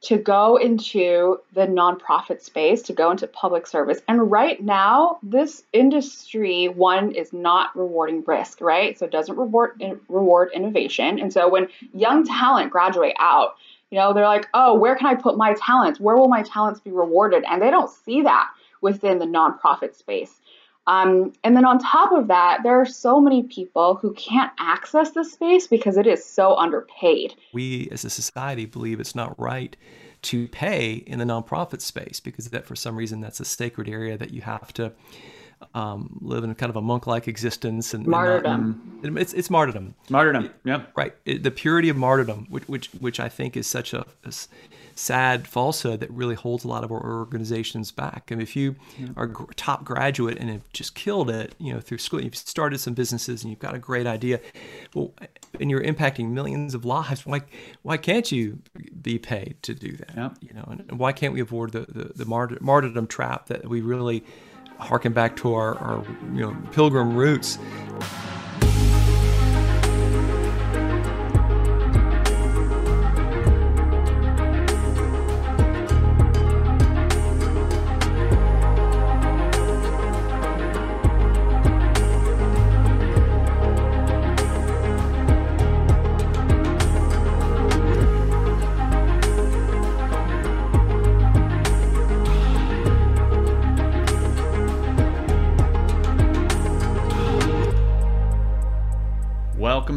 [0.00, 4.00] to go into the nonprofit space, to go into public service.
[4.06, 8.96] And right now, this industry, one, is not rewarding risk, right?
[8.98, 11.18] So it doesn't reward, reward innovation.
[11.18, 13.56] And so when young talent graduate out,
[13.90, 15.98] you know, they're like, oh, where can I put my talents?
[15.98, 17.44] Where will my talents be rewarded?
[17.48, 18.48] And they don't see that
[18.80, 20.38] within the nonprofit space.
[20.88, 25.10] Um, and then on top of that, there are so many people who can't access
[25.10, 27.34] this space because it is so underpaid.
[27.52, 29.76] We as a society believe it's not right
[30.22, 34.16] to pay in the nonprofit space because that for some reason that's a sacred area
[34.16, 34.92] that you have to
[35.74, 39.00] um, live in kind of a monk-like existence and martyrdom.
[39.02, 39.94] And not, it's it's martyrdom.
[40.08, 40.50] Martyrdom.
[40.64, 40.86] Yeah.
[40.96, 41.14] Right.
[41.26, 44.32] It, the purity of martyrdom, which which which I think is such a, a
[44.98, 48.28] sad falsehood that really holds a lot of our organizations back.
[48.30, 49.08] I mean, if you yeah.
[49.16, 52.78] are a top graduate and have just killed it, you know, through school, you've started
[52.78, 54.40] some businesses and you've got a great idea,
[54.94, 55.14] well,
[55.60, 57.24] and you're impacting millions of lives.
[57.24, 57.42] Why,
[57.82, 58.58] why can't you
[59.00, 60.12] be paid to do that?
[60.16, 60.30] Yeah.
[60.40, 63.80] You know, and, why can't we avoid the the, the martyr, martyrdom trap that we
[63.80, 64.24] really
[64.78, 66.04] harken back to our, our
[66.34, 67.58] you know pilgrim roots?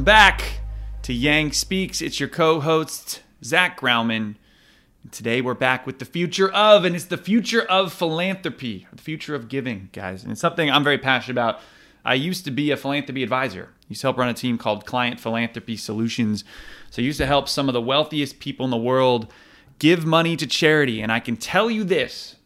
[0.01, 0.43] Welcome back
[1.03, 2.01] to Yang Speaks.
[2.01, 4.33] It's your co host, Zach Graumann.
[5.11, 9.35] Today we're back with the future of, and it's the future of philanthropy, the future
[9.35, 10.23] of giving, guys.
[10.23, 11.59] And it's something I'm very passionate about.
[12.03, 13.69] I used to be a philanthropy advisor.
[13.79, 16.43] I used to help run a team called Client Philanthropy Solutions.
[16.89, 19.31] So I used to help some of the wealthiest people in the world
[19.77, 20.99] give money to charity.
[20.99, 22.37] And I can tell you this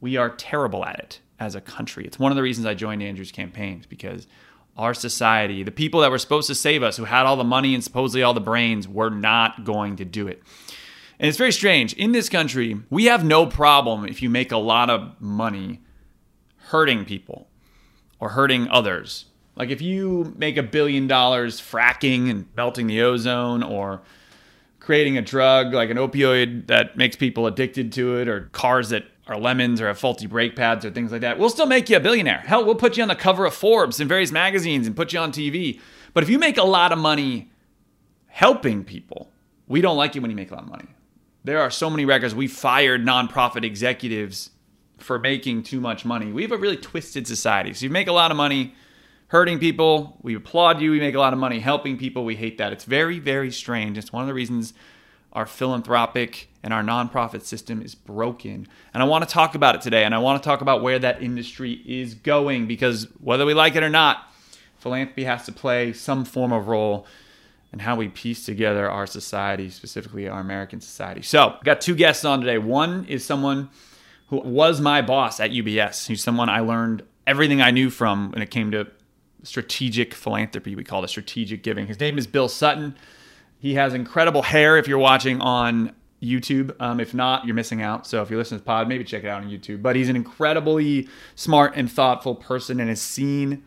[0.00, 2.04] we are terrible at it as a country.
[2.04, 4.28] It's one of the reasons I joined Andrew's campaigns because
[4.76, 7.74] our society, the people that were supposed to save us, who had all the money
[7.74, 10.42] and supposedly all the brains, were not going to do it.
[11.18, 11.94] And it's very strange.
[11.94, 15.80] In this country, we have no problem if you make a lot of money
[16.68, 17.48] hurting people
[18.20, 19.26] or hurting others.
[19.54, 24.02] Like if you make a billion dollars fracking and melting the ozone or
[24.78, 29.04] creating a drug like an opioid that makes people addicted to it or cars that
[29.26, 31.96] are lemons or have faulty brake pads or things like that, we'll still make you
[31.96, 32.38] a billionaire.
[32.46, 35.18] Hell, we'll put you on the cover of Forbes and various magazines and put you
[35.18, 35.80] on TV.
[36.14, 37.50] But if you make a lot of money
[38.26, 39.30] helping people,
[39.66, 40.88] we don't like you when you make a lot of money.
[41.44, 42.34] There are so many records.
[42.34, 44.50] We fired nonprofit executives
[44.98, 46.32] for making too much money.
[46.32, 47.72] We have a really twisted society.
[47.74, 48.74] So you make a lot of money
[49.28, 50.92] hurting people, we applaud you.
[50.92, 52.24] We make a lot of money helping people.
[52.24, 52.72] We hate that.
[52.72, 53.98] It's very, very strange.
[53.98, 54.72] It's one of the reasons
[55.36, 58.66] our philanthropic and our nonprofit system is broken.
[58.94, 60.02] And I want to talk about it today.
[60.02, 63.76] And I want to talk about where that industry is going because whether we like
[63.76, 64.32] it or not,
[64.78, 67.06] philanthropy has to play some form of role
[67.70, 71.20] in how we piece together our society, specifically our American society.
[71.20, 72.56] So, I got two guests on today.
[72.56, 73.68] One is someone
[74.28, 76.06] who was my boss at UBS.
[76.06, 78.86] He's someone I learned everything I knew from when it came to
[79.42, 80.74] strategic philanthropy.
[80.74, 81.88] We call it strategic giving.
[81.88, 82.96] His name is Bill Sutton.
[83.66, 85.92] He has incredible hair if you're watching on
[86.22, 86.76] YouTube.
[86.78, 88.06] Um, if not, you're missing out.
[88.06, 89.82] So if you're listening to the pod, maybe check it out on YouTube.
[89.82, 93.64] But he's an incredibly smart and thoughtful person and has seen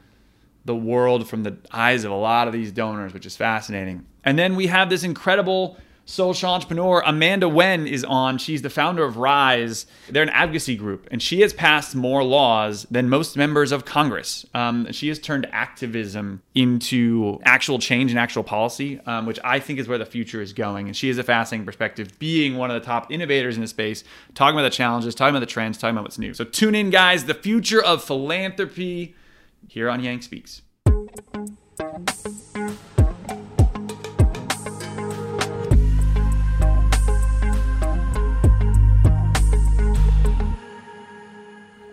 [0.64, 4.06] the world from the eyes of a lot of these donors, which is fascinating.
[4.24, 5.78] And then we have this incredible
[6.10, 8.40] social entrepreneur Amanda Nguyen is on.
[8.40, 9.86] She's the founder of Rise.
[10.10, 14.46] They're an advocacy group, and she has passed more laws than most members of Congress.
[14.56, 19.80] Um, she has turned activism into actual change and actual policy, um, which I think
[19.80, 20.88] is where the future is going.
[20.88, 24.04] And she has a fascinating perspective, being one of the top innovators in the space,
[24.34, 26.34] talking about the challenges, talking about the trends, talking about what's new.
[26.34, 27.26] So tune in, guys.
[27.26, 29.16] The future of philanthropy
[29.68, 30.62] here on Yang Speaks.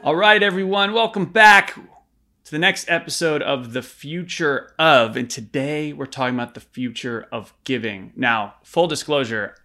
[0.06, 5.16] All right, everyone, welcome back to the next episode of The Future of.
[5.16, 8.12] And today we're talking about the future of giving.
[8.14, 9.56] Now, full disclosure,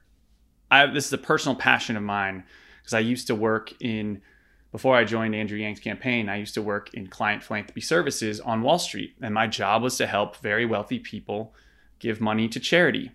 [0.72, 2.44] I, this is a personal passion of mine
[2.82, 4.24] because I used to work in,
[4.72, 8.64] before I joined Andrew Yang's campaign, I used to work in client philanthropy services on
[8.64, 9.14] Wall Street.
[9.22, 11.54] And my job was to help very wealthy people
[12.00, 13.12] give money to charity.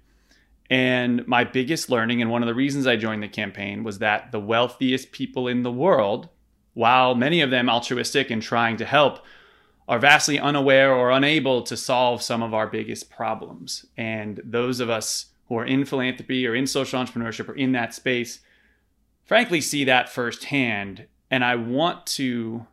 [0.71, 4.31] And my biggest learning, and one of the reasons I joined the campaign, was that
[4.31, 6.29] the wealthiest people in the world
[6.77, 9.21] while many of them altruistic and trying to help,
[9.89, 13.87] are vastly unaware or unable to solve some of our biggest problems.
[13.97, 17.95] And those of us who are in philanthropy or in social entrepreneurship or in that
[17.95, 18.41] space,
[19.25, 21.07] frankly, see that firsthand.
[21.31, 22.67] And I want to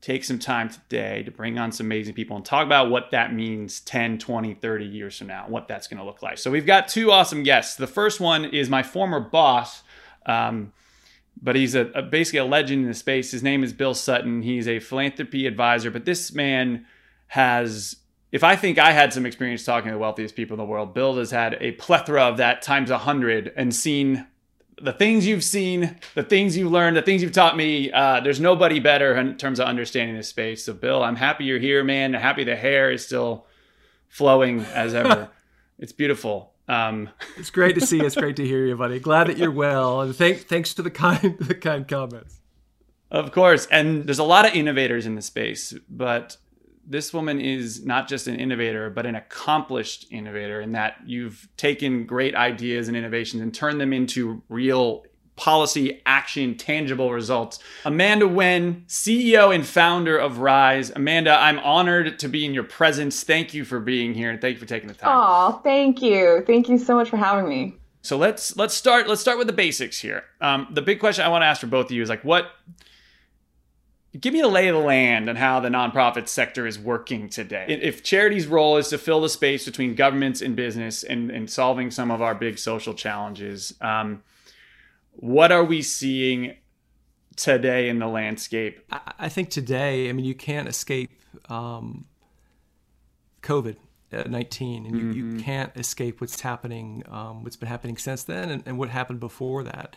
[0.00, 3.34] take some time today to bring on some amazing people and talk about what that
[3.34, 6.38] means 10, 20, 30 years from now, what that's going to look like.
[6.38, 7.76] So we've got two awesome guests.
[7.76, 9.82] The first one is my former boss.
[10.24, 10.72] Um,
[11.40, 13.30] but he's a, a, basically a legend in the space.
[13.30, 14.42] His name is Bill Sutton.
[14.42, 16.86] He's a philanthropy advisor, but this man
[17.28, 17.96] has.
[18.32, 20.92] If I think I had some experience talking to the wealthiest people in the world,
[20.92, 24.26] Bill has had a plethora of that times a hundred and seen
[24.80, 27.92] the things you've seen, the things you've learned, the things you've taught me.
[27.92, 30.64] Uh, there's nobody better in terms of understanding this space.
[30.64, 32.14] So, Bill, I'm happy you're here, man.
[32.14, 33.46] I'm happy the hair is still
[34.08, 35.30] flowing as ever.
[35.78, 36.53] it's beautiful.
[36.68, 38.06] Um, it's great to see you.
[38.06, 39.00] It's great to hear you, buddy.
[39.00, 42.40] Glad that you're well, and thank, thanks to the kind the kind comments.
[43.10, 46.36] Of course, and there's a lot of innovators in the space, but
[46.86, 52.06] this woman is not just an innovator, but an accomplished innovator in that you've taken
[52.06, 55.04] great ideas and innovations and turned them into real
[55.36, 57.58] policy, action, tangible results.
[57.84, 60.90] Amanda Nguyen, CEO and founder of Rise.
[60.90, 63.22] Amanda, I'm honored to be in your presence.
[63.24, 65.10] Thank you for being here and thank you for taking the time.
[65.12, 66.44] Oh, thank you.
[66.46, 67.76] Thank you so much for having me.
[68.02, 70.24] So let's let's start let's start with the basics here.
[70.40, 72.50] Um, the big question I want to ask for both of you is like what
[74.20, 77.66] give me the lay of the land on how the nonprofit sector is working today.
[77.68, 81.90] If charity's role is to fill the space between governments and business and, and solving
[81.90, 84.22] some of our big social challenges, um,
[85.16, 86.56] what are we seeing
[87.36, 88.80] today in the landscape?
[89.18, 91.10] I think today, I mean, you can't escape
[91.48, 92.06] um,
[93.42, 93.76] COVID.
[94.28, 95.38] 19 and you, mm-hmm.
[95.38, 99.18] you can't escape what's happening um, what's been happening since then and, and what happened
[99.18, 99.96] before that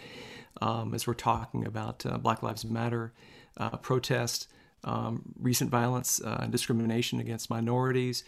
[0.60, 3.14] um, as we're talking about uh, black lives matter
[3.58, 4.48] uh, protest
[4.84, 8.24] um, recent violence uh, and discrimination against minorities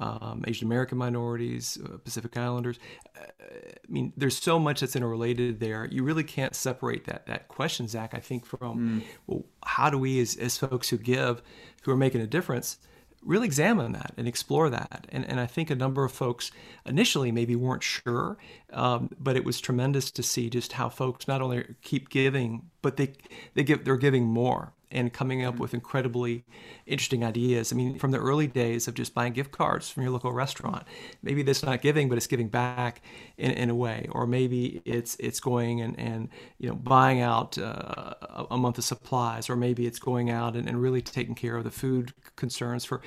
[0.00, 2.78] um, Asian American minorities, uh, Pacific Islanders.
[3.16, 5.86] Uh, I mean, there's so much that's interrelated there.
[5.90, 8.14] You really can't separate that that question, Zach.
[8.14, 9.02] I think from mm.
[9.26, 11.42] well, how do we, as, as folks who give,
[11.82, 12.78] who are making a difference,
[13.22, 15.06] really examine that and explore that.
[15.10, 16.50] And, and I think a number of folks
[16.84, 18.36] initially maybe weren't sure,
[18.72, 22.96] um, but it was tremendous to see just how folks not only keep giving, but
[22.96, 23.12] they
[23.54, 25.62] they give they're giving more and coming up mm-hmm.
[25.62, 26.44] with incredibly
[26.86, 27.72] interesting ideas.
[27.72, 30.84] I mean, from the early days of just buying gift cards from your local restaurant,
[31.22, 33.02] maybe that's not giving, but it's giving back
[33.36, 37.58] in, in a way, or maybe it's it's going and, and you know buying out
[37.58, 38.14] uh,
[38.50, 41.64] a month of supplies, or maybe it's going out and, and really taking care of
[41.64, 43.02] the food concerns for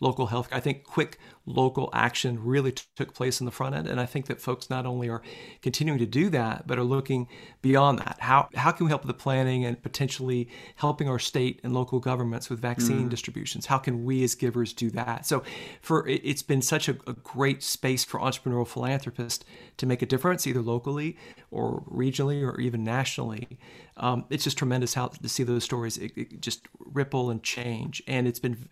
[0.00, 0.48] local health.
[0.52, 1.18] I think quick
[1.48, 4.68] local action really t- took place in the front end, and I think that folks
[4.68, 5.22] not only are
[5.62, 7.26] continuing to do that, but are looking
[7.62, 8.16] beyond that.
[8.20, 12.00] How how can we help with the planning and potentially helping our state and local
[12.00, 13.10] governments with vaccine mm.
[13.10, 13.66] distributions?
[13.66, 15.26] How can we as givers do that?
[15.26, 15.42] So,
[15.80, 19.44] for it's been such a, a great space for entrepreneurial philanthropists
[19.78, 21.16] to make a difference, either locally
[21.50, 23.58] or regionally or even nationally.
[23.96, 28.02] Um, it's just tremendous how to see those stories it, it just ripple and change,
[28.06, 28.68] and it's been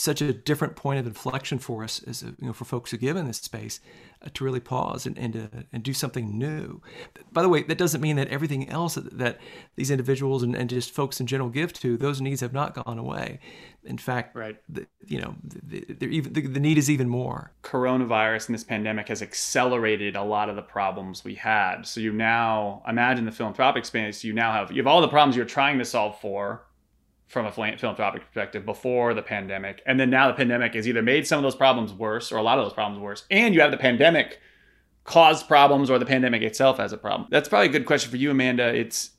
[0.00, 2.96] such a different point of inflection for us as a, you know for folks who
[2.96, 3.80] give in this space
[4.24, 6.80] uh, to really pause and and, to, and do something new.
[7.32, 9.38] By the way, that doesn't mean that everything else that, that
[9.76, 12.98] these individuals and, and just folks in general give to those needs have not gone
[12.98, 13.40] away.
[13.84, 17.52] In fact, right, the, you know, the, even, the, the need is even more.
[17.62, 21.82] Coronavirus and this pandemic has accelerated a lot of the problems we had.
[21.82, 24.24] So you now imagine the philanthropic space.
[24.24, 26.62] You now have you have all the problems you're trying to solve for
[27.30, 29.80] from a philanthropic perspective before the pandemic.
[29.86, 32.42] And then now the pandemic has either made some of those problems worse or a
[32.42, 33.24] lot of those problems worse.
[33.30, 34.40] And you have the pandemic
[35.04, 37.28] caused problems or the pandemic itself has a problem.
[37.30, 38.74] That's probably a good question for you, Amanda.
[38.74, 39.10] It's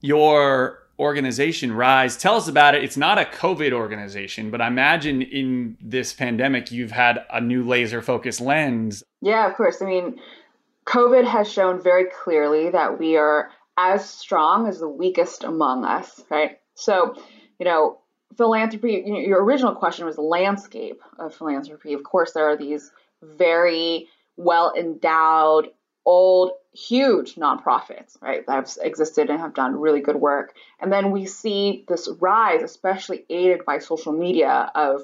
[0.00, 2.16] your organization, Rise.
[2.16, 2.82] Tell us about it.
[2.82, 7.62] It's not a COVID organization, but I imagine in this pandemic, you've had a new
[7.62, 9.04] laser focused lens.
[9.20, 9.82] Yeah, of course.
[9.82, 10.18] I mean,
[10.86, 16.20] COVID has shown very clearly that we are as strong as the weakest among us,
[16.28, 16.58] right?
[16.74, 17.14] So,
[17.60, 17.98] you know,
[18.36, 21.92] philanthropy, you know, your original question was landscape of philanthropy.
[21.94, 22.90] Of course, there are these
[23.22, 25.70] very well endowed,
[26.04, 30.54] old, huge nonprofits, right, that have existed and have done really good work.
[30.80, 35.02] And then we see this rise, especially aided by social media, of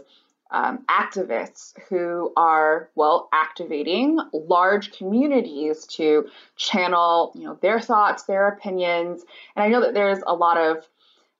[0.54, 8.46] um, activists who are well activating large communities to channel you know their thoughts their
[8.46, 9.25] opinions
[9.56, 10.88] and i know that there's a lot of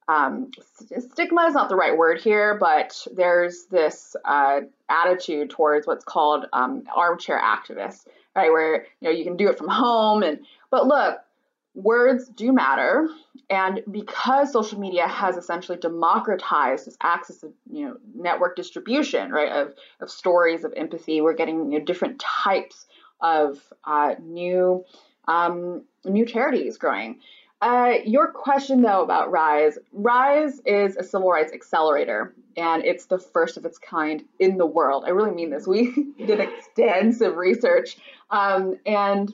[0.09, 0.51] um,
[0.99, 6.45] stigma is not the right word here, but there's this uh, attitude towards what's called
[6.53, 8.07] um, armchair activists,
[8.37, 8.53] right?
[8.53, 10.41] Where you know you can do it from home, and
[10.71, 11.21] but look,
[11.75, 13.09] words do matter,
[13.51, 19.51] and because social media has essentially democratized this access of you know network distribution, right,
[19.51, 22.87] of of stories of empathy, we're getting you know different types
[23.21, 24.85] of uh, new
[25.27, 27.21] um, new charities growing.
[27.61, 33.19] Uh, your question, though, about RISE RISE is a civil rights accelerator, and it's the
[33.19, 35.05] first of its kind in the world.
[35.07, 35.67] I really mean this.
[35.67, 37.97] We did extensive research,
[38.31, 39.33] um, and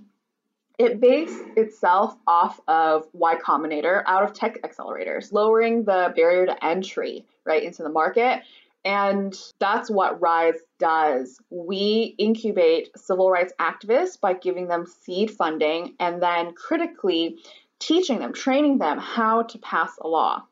[0.80, 6.64] it based itself off of Y Combinator out of tech accelerators, lowering the barrier to
[6.64, 8.40] entry right into the market.
[8.82, 11.38] And that's what RISE does.
[11.50, 17.36] We incubate civil rights activists by giving them seed funding and then critically
[17.78, 20.44] teaching them, training them how to pass a law.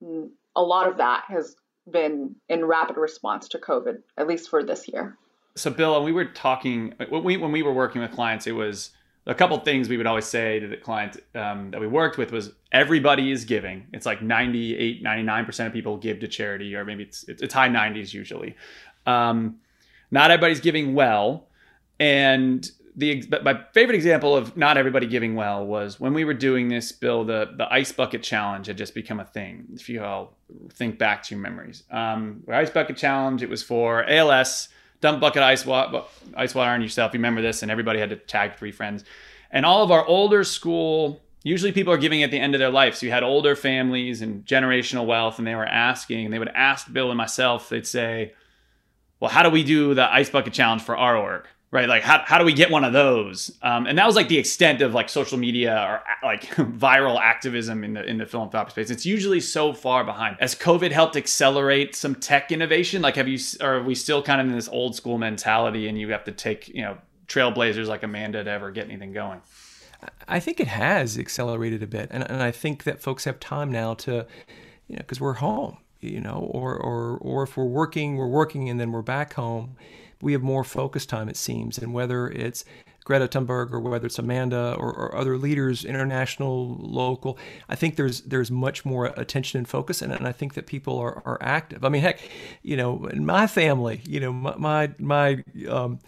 [0.00, 1.56] A lot of that has
[1.90, 5.16] been in rapid response to COVID, at least for this year.
[5.56, 8.90] So, Bill, we were talking when we when we were working with clients, it was
[9.26, 12.30] a couple things we would always say to the client um, that we worked with
[12.30, 13.86] was everybody is giving.
[13.92, 18.14] It's like 98, 99% of people give to charity, or maybe it's it's, high 90s
[18.14, 18.54] usually.
[19.04, 19.56] Um,
[20.10, 21.48] not everybody's giving well,
[21.98, 26.68] and the my favorite example of not everybody giving well was when we were doing
[26.68, 30.34] this bill the the ice bucket challenge had just become a thing if you all
[30.72, 34.68] think back to your memories um ice bucket challenge it was for als
[35.00, 36.02] dump bucket ice water
[36.34, 37.12] ice water on yourself.
[37.12, 39.04] You remember this and everybody had to tag three friends.
[39.50, 42.70] And all of our older school usually people are giving at the end of their
[42.70, 42.96] life.
[42.96, 46.48] So you had older families and generational wealth and they were asking and they would
[46.48, 48.34] ask bill and myself they'd say
[49.20, 51.88] well how do we do the ice bucket challenge for our org right?
[51.90, 53.52] Like how, how do we get one of those?
[53.60, 57.84] Um, and that was like the extent of like social media or like viral activism
[57.84, 58.90] in the in the philanthropic space.
[58.90, 60.38] It's usually so far behind.
[60.40, 63.02] As covid helped accelerate some tech innovation?
[63.02, 66.08] Like have you are we still kind of in this old school mentality and you
[66.10, 66.96] have to take you know
[67.28, 69.42] trailblazers like amanda to ever get anything going?
[70.26, 72.08] I think it has accelerated a bit.
[72.10, 74.26] And, and i think that folks have time now to
[74.88, 78.68] you know because we're home you know or or or if we're working we're working
[78.70, 79.76] and then we're back home
[80.20, 81.78] we have more focus time, it seems.
[81.78, 82.64] And whether it's
[83.04, 88.22] Greta Thunberg or whether it's Amanda or, or, other leaders, international, local, I think there's
[88.22, 91.84] there's much more attention and focus, and, and I think that people are, are active.
[91.84, 92.18] I mean, heck,
[92.62, 96.00] you know, in my family, you know, my my, my um,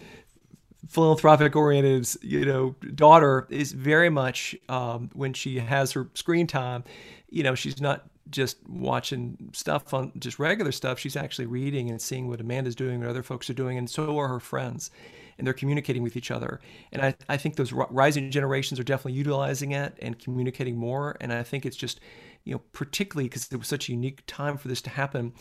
[0.88, 6.82] philanthropic oriented, you know, daughter is very much um, when she has her screen time,
[7.30, 10.99] you know, she's not just watching stuff on just regular stuff.
[10.99, 14.18] She's actually reading and seeing what Amanda's doing, what other folks are doing, and so
[14.18, 14.90] are her friends.
[15.37, 16.61] And they're communicating with each other.
[16.90, 21.16] And I, I think those rising generations are definitely utilizing it and communicating more.
[21.20, 22.00] And I think it's just,
[22.42, 25.32] you know, particularly because it was such a unique time for this to happen.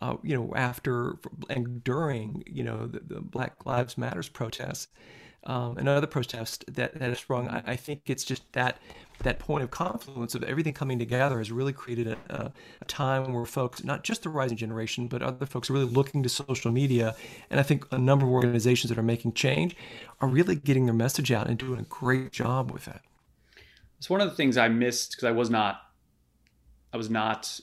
[0.00, 1.14] Uh, you know, after
[1.48, 4.88] and during, you know, the, the Black Lives Matters protests
[5.46, 8.78] um, and other protests that, that have sprung, I, I think it's just that
[9.22, 13.32] that point of confluence of everything coming together has really created a, a, a, time
[13.32, 16.70] where folks, not just the rising generation, but other folks are really looking to social
[16.70, 17.14] media.
[17.48, 19.74] And I think a number of organizations that are making change
[20.20, 23.02] are really getting their message out and doing a great job with that.
[23.98, 25.80] It's one of the things I missed because I was not,
[26.92, 27.58] I was not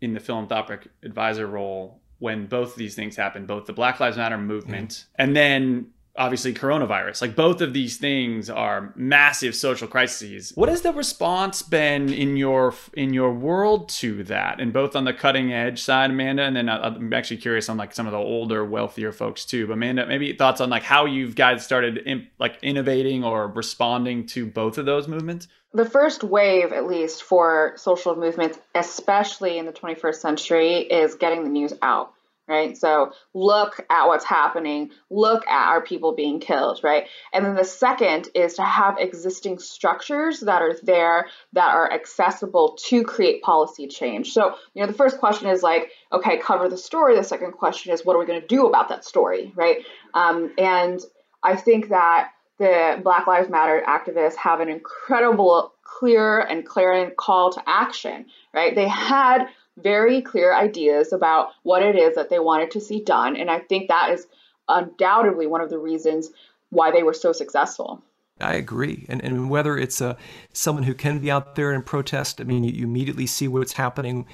[0.00, 4.16] in the philanthropic advisor role when both of these things happened, both the Black Lives
[4.16, 5.22] Matter movement mm-hmm.
[5.22, 5.86] and then
[6.18, 7.22] obviously coronavirus.
[7.22, 10.52] Like both of these things are massive social crises.
[10.54, 14.60] What has the response been in your in your world to that?
[14.60, 17.76] And both on the cutting edge side, Amanda, and then uh, I'm actually curious on
[17.76, 19.66] like some of the older, wealthier folks too.
[19.66, 24.26] But Amanda, maybe thoughts on like how you've guys started in, like innovating or responding
[24.28, 25.48] to both of those movements.
[25.72, 31.44] The first wave, at least for social movements, especially in the 21st century, is getting
[31.44, 32.14] the news out
[32.48, 32.76] right?
[32.76, 37.08] So look at what's happening, look at our people being killed, right?
[37.32, 42.78] And then the second is to have existing structures that are there that are accessible
[42.86, 44.32] to create policy change.
[44.32, 47.16] So, you know, the first question is like, okay, cover the story.
[47.16, 49.84] The second question is, what are we going to do about that story, right?
[50.14, 51.00] Um, and
[51.42, 57.52] I think that the Black Lives Matter activists have an incredible, clear, and clarion call
[57.52, 58.74] to action, right?
[58.74, 59.46] They had
[59.78, 63.36] very clear ideas about what it is that they wanted to see done.
[63.36, 64.26] And I think that is
[64.68, 66.30] undoubtedly one of the reasons
[66.70, 68.02] why they were so successful.
[68.40, 69.06] I agree.
[69.08, 70.14] And, and whether it's a, uh,
[70.52, 73.72] someone who can be out there and protest, I mean, you, you immediately see what's
[73.72, 74.26] happening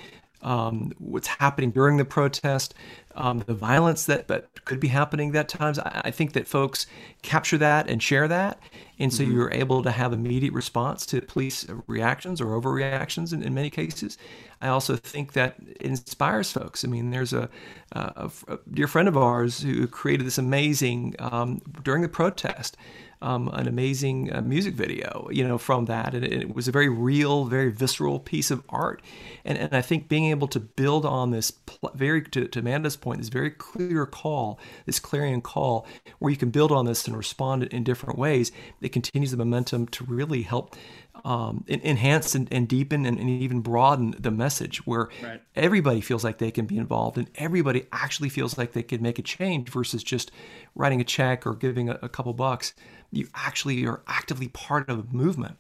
[0.43, 2.75] um, what's happening during the protest,
[3.15, 5.79] um, the violence that, that could be happening that times.
[5.79, 6.87] I, I, think that folks
[7.23, 8.59] capture that and share that.
[8.99, 9.33] And so mm-hmm.
[9.33, 14.19] you're able to have immediate response to police reactions or overreactions in, in many cases.
[14.61, 16.85] I also think that inspires folks.
[16.85, 17.49] I mean, there's a,
[17.93, 22.77] a, a dear friend of ours who created this amazing, um, during the protest,
[23.23, 26.15] um, an amazing uh, music video, you know, from that.
[26.15, 29.01] And it, it, was a very real, very visceral piece of art.
[29.45, 32.97] And, and I think being able to build on this pl- very, to, to Amanda's
[32.97, 35.87] point, this very clear call, this clarion call,
[36.19, 39.87] where you can build on this and respond in different ways, it continues the momentum
[39.89, 40.77] to really help
[41.25, 45.43] um, enhance and, and deepen and, and, even broaden the message where right.
[45.55, 49.19] everybody feels like they can be involved and everybody actually feels like they can make
[49.19, 50.33] a change versus just
[50.75, 52.73] writing a check or giving a, a couple bucks
[53.13, 55.57] you actually are actively part of a movement,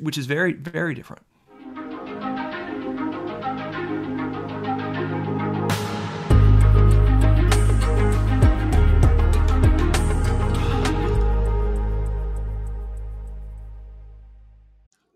[0.00, 1.22] which is very, very different.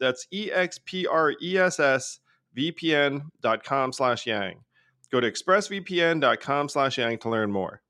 [0.00, 2.20] That's E-X-P-R-E-S-S
[2.56, 4.64] vpn.com slash yang.
[5.10, 7.82] Go to expressvpn.com slash yang to learn more.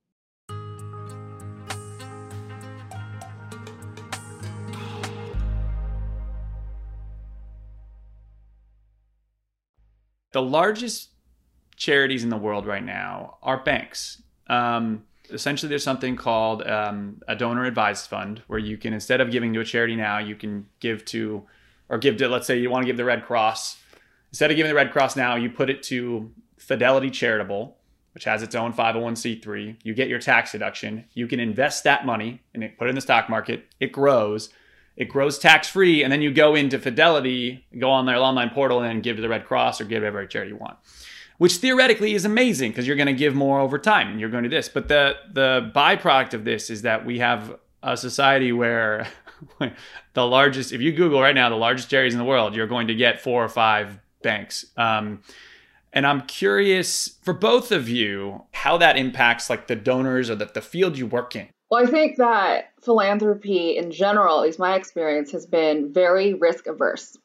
[10.32, 11.08] the largest
[11.76, 14.22] charities in the world right now are banks.
[14.48, 19.30] Um, essentially, there's something called um, a donor advised fund where you can, instead of
[19.30, 21.44] giving to a charity now, you can give to,
[21.88, 23.78] or give to, let's say you want to give the Red Cross.
[24.30, 27.76] Instead of giving the Red Cross now, you put it to Fidelity Charitable,
[28.12, 29.76] which has its own 501c3.
[29.82, 31.04] You get your tax deduction.
[31.14, 33.66] You can invest that money and put it in the stock market.
[33.80, 34.50] It grows
[34.98, 38.80] it grows tax free, and then you go into Fidelity, go on their online portal,
[38.80, 40.76] and give to the Red Cross or give every charity you want.
[41.38, 44.42] Which theoretically is amazing because you're going to give more over time and you're going
[44.42, 44.68] to this.
[44.68, 49.06] But the the byproduct of this is that we have a society where
[50.14, 52.88] the largest, if you Google right now, the largest charities in the world, you're going
[52.88, 54.66] to get four or five banks.
[54.76, 55.22] Um,
[55.92, 60.46] and I'm curious for both of you how that impacts like the donors or the,
[60.46, 61.48] the field you work in.
[61.70, 66.66] Well, I think that philanthropy in general, at least my experience, has been very risk
[66.66, 67.16] averse.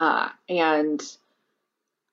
[0.00, 1.02] Uh, and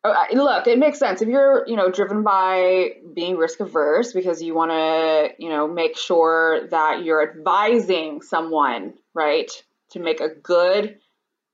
[0.04, 4.42] uh, look, it makes sense if you're, you know, driven by being risk averse because
[4.42, 9.50] you want to, you know, make sure that you're advising someone, right,
[9.92, 11.00] to make a good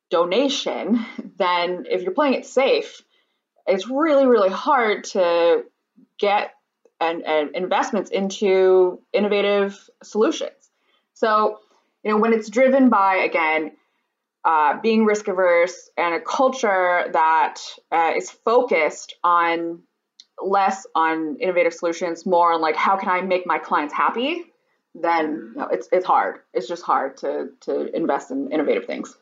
[0.10, 1.06] donation.
[1.38, 3.02] Then, if you're playing it safe,
[3.65, 5.63] it's really, really hard to
[6.19, 6.52] get
[7.00, 10.69] and, and investments into innovative solutions.
[11.15, 11.60] So
[12.04, 13.71] you know, when it's driven by again
[14.43, 17.60] uh, being risk averse and a culture that
[17.91, 19.82] uh, is focused on
[20.41, 24.51] less on innovative solutions, more on like how can I make my clients happy,
[24.94, 26.40] then you know, it's it's hard.
[26.54, 29.16] It's just hard to to invest in innovative things.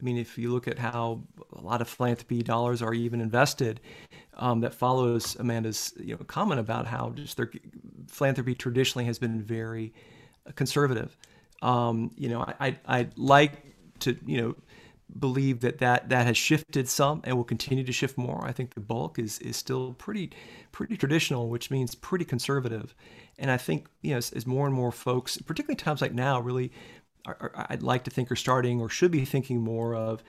[0.00, 3.80] I mean, if you look at how a lot of philanthropy dollars are even invested,
[4.34, 7.50] um, that follows Amanda's you know comment about how just their
[8.08, 9.92] philanthropy traditionally has been very
[10.54, 11.16] conservative.
[11.62, 13.52] Um, you know, I, I I'd like
[14.00, 14.54] to you know
[15.18, 18.44] believe that, that that has shifted some and will continue to shift more.
[18.44, 20.30] I think the bulk is is still pretty
[20.72, 22.94] pretty traditional, which means pretty conservative.
[23.40, 26.40] And I think you know as, as more and more folks, particularly times like now,
[26.40, 26.70] really,
[27.26, 30.22] are, are, I'd like to think are starting or should be thinking more of.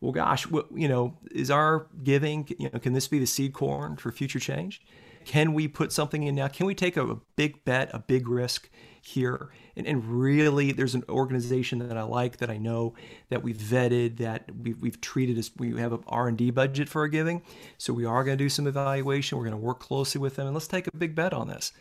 [0.00, 3.52] Well, gosh, what, you know, is our giving, you know, can this be the seed
[3.52, 4.80] corn for future change?
[5.24, 6.46] Can we put something in now?
[6.46, 8.70] Can we take a, a big bet, a big risk
[9.08, 9.50] here.
[9.76, 12.94] And, and, really, there's an organization that I like, that I know,
[13.30, 17.08] that we've vetted, that we've, we've treated as we have an R&D budget for our
[17.08, 17.42] giving.
[17.78, 19.38] So we are going to do some evaluation.
[19.38, 21.72] We're going to work closely with them, and let's take a big bet on this.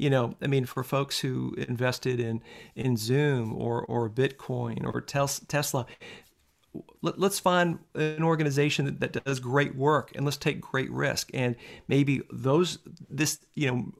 [0.00, 2.42] You know, I mean, for folks who invested in
[2.74, 5.86] in Zoom or or Bitcoin or Tesla,
[7.02, 11.28] let, us find an organization that, that, does great work and let's take great risk
[11.34, 11.56] and
[11.88, 13.92] maybe those this you know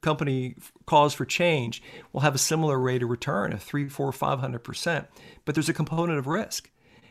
[0.00, 4.40] company cause for change will have a similar rate of return of three, four, five
[4.40, 5.06] hundred percent.
[5.44, 6.70] But there's a component of risk.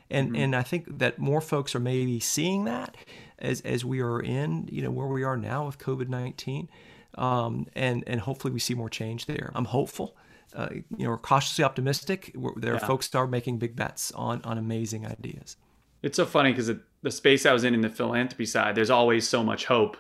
[0.10, 0.41] And, mm-hmm.
[0.41, 2.95] and I think that more folks are maybe seeing that
[3.38, 6.67] as, as we are in, you know, where we are now with COVID-19.
[7.17, 9.51] Um, and, and hopefully we see more change there.
[9.55, 10.15] I'm hopeful.
[10.55, 12.35] Uh, you know, we're cautiously optimistic.
[12.57, 12.87] There are yeah.
[12.87, 15.57] folks that are making big bets on, on amazing ideas.
[16.01, 19.27] It's so funny because the space I was in in the philanthropy side, there's always
[19.27, 19.97] so much hope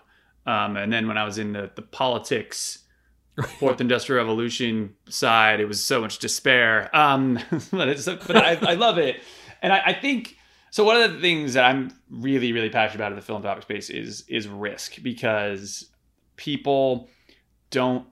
[0.49, 2.79] um, and then when I was in the, the politics,
[3.59, 6.89] fourth industrial revolution side, it was so much despair.
[6.95, 7.39] Um,
[7.71, 9.21] but, but I, I, love it.
[9.61, 10.37] And I, I, think,
[10.71, 13.91] so one of the things that I'm really, really passionate about in the philanthropic space
[13.91, 15.89] is, is risk because
[16.39, 17.09] people
[17.69, 18.07] don't,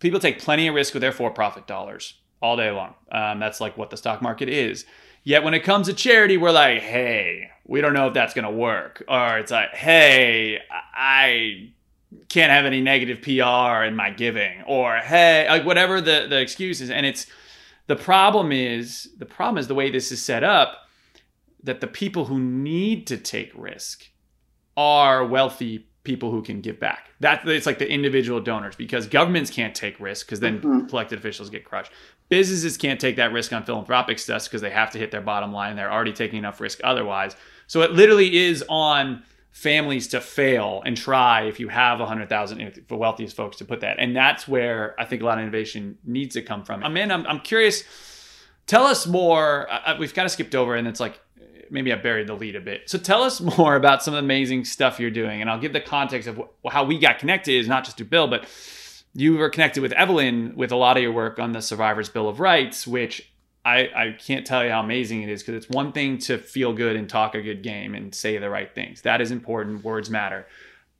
[0.00, 2.94] people take plenty of risk with their for-profit dollars all day long.
[3.12, 4.84] Um, that's like what the stock market is.
[5.22, 8.46] Yet when it comes to charity, we're like, hey, we don't know if that's going
[8.46, 9.04] to work.
[9.06, 11.72] Or it's like, hey, I
[12.28, 14.62] can't have any negative PR in my giving.
[14.66, 16.90] Or hey, like whatever the, the excuse is.
[16.90, 17.26] And it's
[17.86, 20.88] the problem is the problem is the way this is set up
[21.62, 24.06] that the people who need to take risk
[24.76, 27.10] are wealthy people who can give back.
[27.20, 30.88] That it's like the individual donors because governments can't take risk because then mm-hmm.
[30.88, 31.92] elected officials get crushed.
[32.28, 35.52] Businesses can't take that risk on philanthropic stuff because they have to hit their bottom
[35.52, 35.76] line.
[35.76, 37.36] They're already taking enough risk otherwise.
[37.66, 42.28] So it literally is on families to fail and try if you have a hundred
[42.28, 43.98] thousand for wealthiest folks to put that.
[43.98, 46.82] And that's where I think a lot of innovation needs to come from.
[46.84, 47.84] I mean, I'm, I'm curious.
[48.66, 49.68] Tell us more.
[49.70, 51.20] I, we've kind of skipped over, and it's like
[51.70, 52.88] maybe I buried the lead a bit.
[52.88, 55.72] So tell us more about some of the amazing stuff you're doing, and I'll give
[55.72, 58.46] the context of how we got connected is not just to Bill, but
[59.14, 62.28] you were connected with Evelyn with a lot of your work on the Survivors Bill
[62.28, 63.30] of Rights, which
[63.64, 66.72] I, I can't tell you how amazing it is because it's one thing to feel
[66.72, 69.02] good and talk a good game and say the right things.
[69.02, 69.84] That is important.
[69.84, 70.46] Words matter.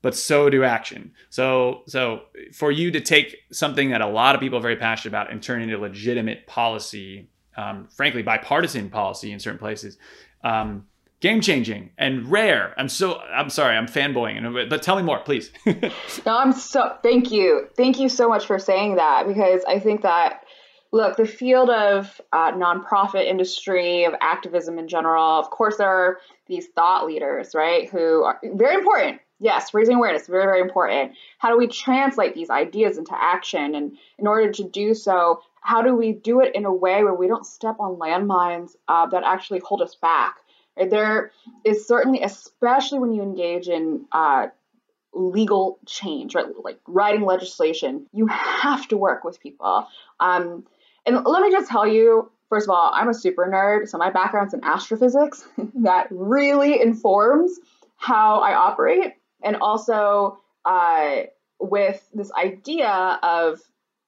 [0.01, 1.13] But so do action.
[1.29, 5.11] So so for you to take something that a lot of people are very passionate
[5.11, 9.97] about and turn into legitimate policy, um, frankly bipartisan policy in certain places,
[10.43, 10.85] um,
[11.21, 12.73] game changing and rare.
[12.77, 15.51] I'm so I'm sorry, I'm fanboying, but tell me more, please.
[15.65, 20.01] no, I'm so thank you, thank you so much for saying that because I think
[20.01, 20.43] that
[20.91, 25.39] look, the field of uh, nonprofit industry of activism in general.
[25.39, 29.21] Of course, there are these thought leaders, right, who are very important.
[29.39, 31.13] Yes, raising awareness very very important.
[31.39, 33.73] How do we translate these ideas into action?
[33.73, 37.13] And in order to do so, how do we do it in a way where
[37.13, 40.37] we don't step on landmines uh, that actually hold us back?
[40.75, 41.31] There
[41.63, 44.47] is certainly, especially when you engage in uh,
[45.13, 46.47] legal change, right?
[46.63, 49.87] Like writing legislation, you have to work with people.
[50.19, 50.65] Um,
[51.05, 54.09] and let me just tell you, first of all, I'm a super nerd, so my
[54.09, 55.47] background's in astrophysics.
[55.75, 57.59] that really informs
[57.97, 61.21] how I operate, and also uh,
[61.59, 62.89] with this idea
[63.21, 63.59] of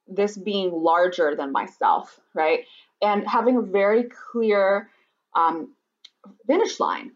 [0.07, 2.65] this being larger than myself, right?
[3.01, 4.89] And having a very clear
[5.35, 5.73] um,
[6.47, 7.11] finish line.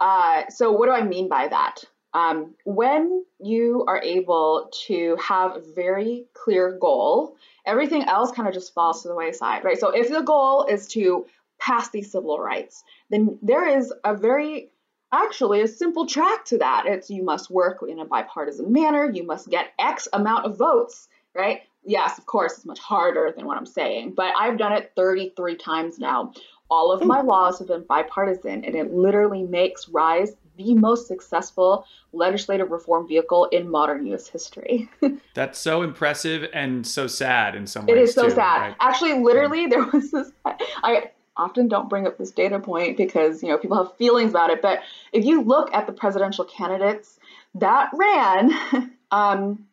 [0.00, 1.84] Uh, so, what do I mean by that?
[2.12, 8.54] Um, when you are able to have a very clear goal, everything else kind of
[8.54, 9.78] just falls to the wayside, right?
[9.78, 11.26] So, if the goal is to
[11.60, 14.70] pass these civil rights, then there is a very
[15.12, 16.84] actually a simple track to that.
[16.86, 21.08] It's you must work in a bipartisan manner, you must get X amount of votes,
[21.34, 21.62] right?
[21.84, 25.56] Yes, of course, it's much harder than what I'm saying, but I've done it 33
[25.56, 26.32] times now.
[26.70, 31.84] All of my laws have been bipartisan, and it literally makes RISE the most successful
[32.12, 34.28] legislative reform vehicle in modern U.S.
[34.28, 34.88] history.
[35.34, 37.96] That's so impressive and so sad in some ways.
[37.96, 38.60] It is so too, sad.
[38.60, 38.76] right?
[38.80, 40.30] Actually, literally, there was this.
[40.44, 44.50] I often don't bring up this data point because you know people have feelings about
[44.50, 44.80] it, but
[45.12, 47.18] if you look at the presidential candidates
[47.54, 49.66] that ran, um,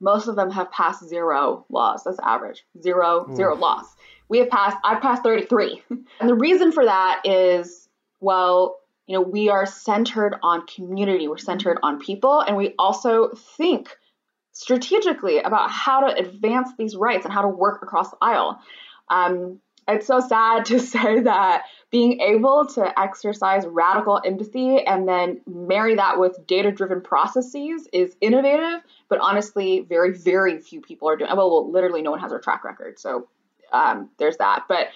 [0.00, 2.04] most of them have passed zero laws.
[2.04, 2.64] That's average.
[2.80, 3.86] Zero, zero laws.
[4.28, 5.82] We have passed, I've passed 33.
[5.90, 7.88] and the reason for that is,
[8.20, 13.30] well, you know, we are centered on community, we're centered on people, and we also
[13.56, 13.96] think
[14.52, 18.60] strategically about how to advance these rights and how to work across the aisle.
[19.08, 25.40] Um, it's so sad to say that being able to exercise radical empathy and then
[25.46, 31.16] marry that with data driven processes is innovative, but honestly, very, very few people are
[31.16, 32.98] doing well, literally, no one has a track record.
[32.98, 33.28] So
[33.72, 34.64] um, there's that.
[34.68, 34.88] But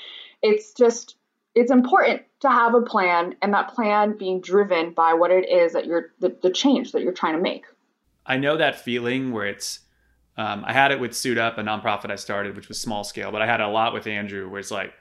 [0.42, 1.16] it's just,
[1.54, 5.72] it's important to have a plan and that plan being driven by what it is
[5.72, 7.64] that you're, the, the change that you're trying to make.
[8.26, 9.80] I know that feeling where it's
[10.36, 13.30] um, I had it with Suit Up, a nonprofit I started, which was small scale,
[13.30, 14.94] but I had a lot with Andrew, where it's like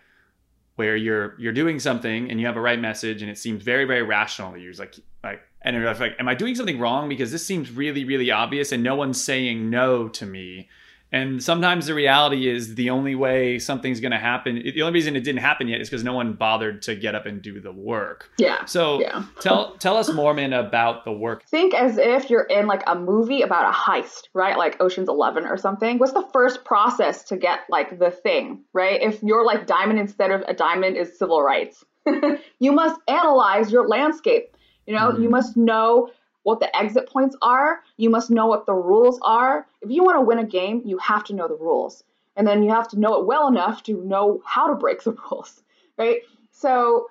[0.75, 3.85] where you're you're doing something and you have a right message and it seems very
[3.85, 4.69] very rational to you.
[4.69, 8.03] It's like like and you're like, am I doing something wrong because this seems really
[8.03, 10.69] really obvious and no one's saying no to me.
[11.11, 15.15] And sometimes the reality is the only way something's going to happen, the only reason
[15.15, 17.71] it didn't happen yet is because no one bothered to get up and do the
[17.71, 18.29] work.
[18.37, 18.63] Yeah.
[18.65, 19.25] So yeah.
[19.41, 21.43] tell tell us more, man, about the work.
[21.45, 24.57] Think as if you're in like a movie about a heist, right?
[24.57, 25.97] Like Ocean's Eleven or something.
[25.99, 29.01] What's the first process to get like the thing, right?
[29.01, 31.83] If you're like diamond instead of a diamond is civil rights.
[32.59, 34.55] you must analyze your landscape.
[34.87, 35.23] You know, mm-hmm.
[35.23, 36.09] you must know
[36.43, 37.81] what the exit points are.
[37.97, 39.67] You must know what the rules are.
[39.81, 42.03] If you want to win a game, you have to know the rules.
[42.35, 45.11] And then you have to know it well enough to know how to break the
[45.11, 45.61] rules,
[45.97, 46.21] right?
[46.51, 47.07] So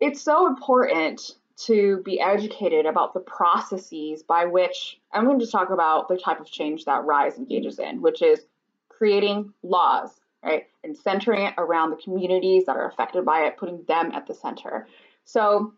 [0.00, 5.70] it's so important to be educated about the processes by which I'm going to talk
[5.70, 8.44] about the type of change that RISE engages in, which is
[8.90, 10.10] creating laws,
[10.42, 10.66] right?
[10.84, 14.34] And centering it around the communities that are affected by it, putting them at the
[14.34, 14.86] center.
[15.24, 15.72] So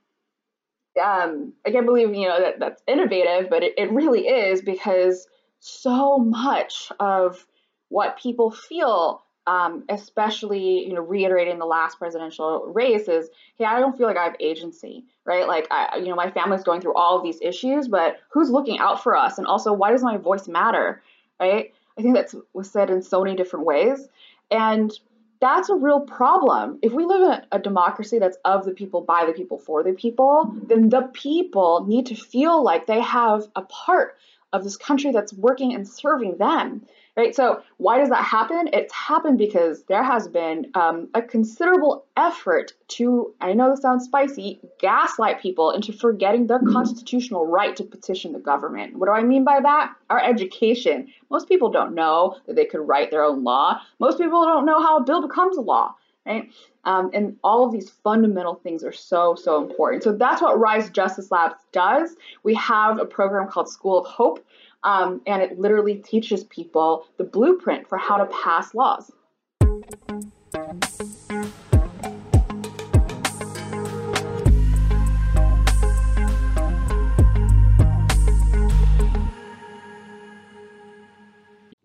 [0.99, 5.27] um, I can't believe you know that that's innovative, but it, it really is because
[5.61, 7.47] so much of
[7.89, 13.81] what people feel, um, especially you know reiterating the last presidential race, is hey, I
[13.81, 15.47] don't feel like I have agency, right?
[15.47, 18.79] Like I, you know, my family's going through all of these issues, but who's looking
[18.79, 19.39] out for us?
[19.39, 21.03] And also, why does my voice matter,
[21.41, 21.73] right?
[21.99, 24.09] I think that was said in so many different ways,
[24.51, 24.93] and
[25.41, 26.79] that's a real problem.
[26.83, 29.93] If we live in a democracy that's of the people, by the people, for the
[29.93, 34.17] people, then the people need to feel like they have a part
[34.53, 36.87] of this country that's working and serving them
[37.19, 37.35] right?
[37.35, 38.71] So why does that happen?
[38.73, 44.05] It's happened because there has been um, a considerable effort to, I know this sounds
[44.05, 48.97] spicy, gaslight people into forgetting their constitutional right to petition the government.
[48.97, 49.95] What do I mean by that?
[50.09, 51.09] Our education.
[51.29, 53.81] Most people don't know that they could write their own law.
[53.99, 56.49] Most people don't know how a bill becomes a law, right?
[56.85, 60.05] Um, and all of these fundamental things are so, so important.
[60.05, 62.15] So that's what Rise Justice Labs does.
[62.45, 64.39] We have a program called School of Hope
[64.85, 69.11] um, and it literally teaches people the blueprint for how to pass laws.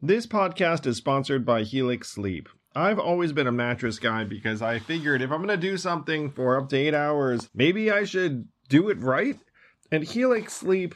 [0.06, 2.50] This podcast is sponsored by Helix Sleep.
[2.76, 6.30] I've always been a mattress guy because I figured if I'm going to do something
[6.30, 9.40] for up to eight hours, maybe I should do it right.
[9.92, 10.96] And Helix Sleep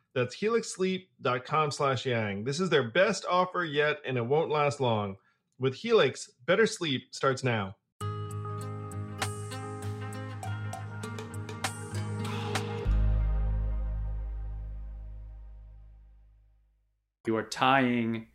[0.13, 2.43] that's helixsleep.com slash yang.
[2.43, 5.15] This is their best offer yet, and it won't last long.
[5.57, 7.77] With Helix, better sleep starts now.
[17.27, 18.27] You are tying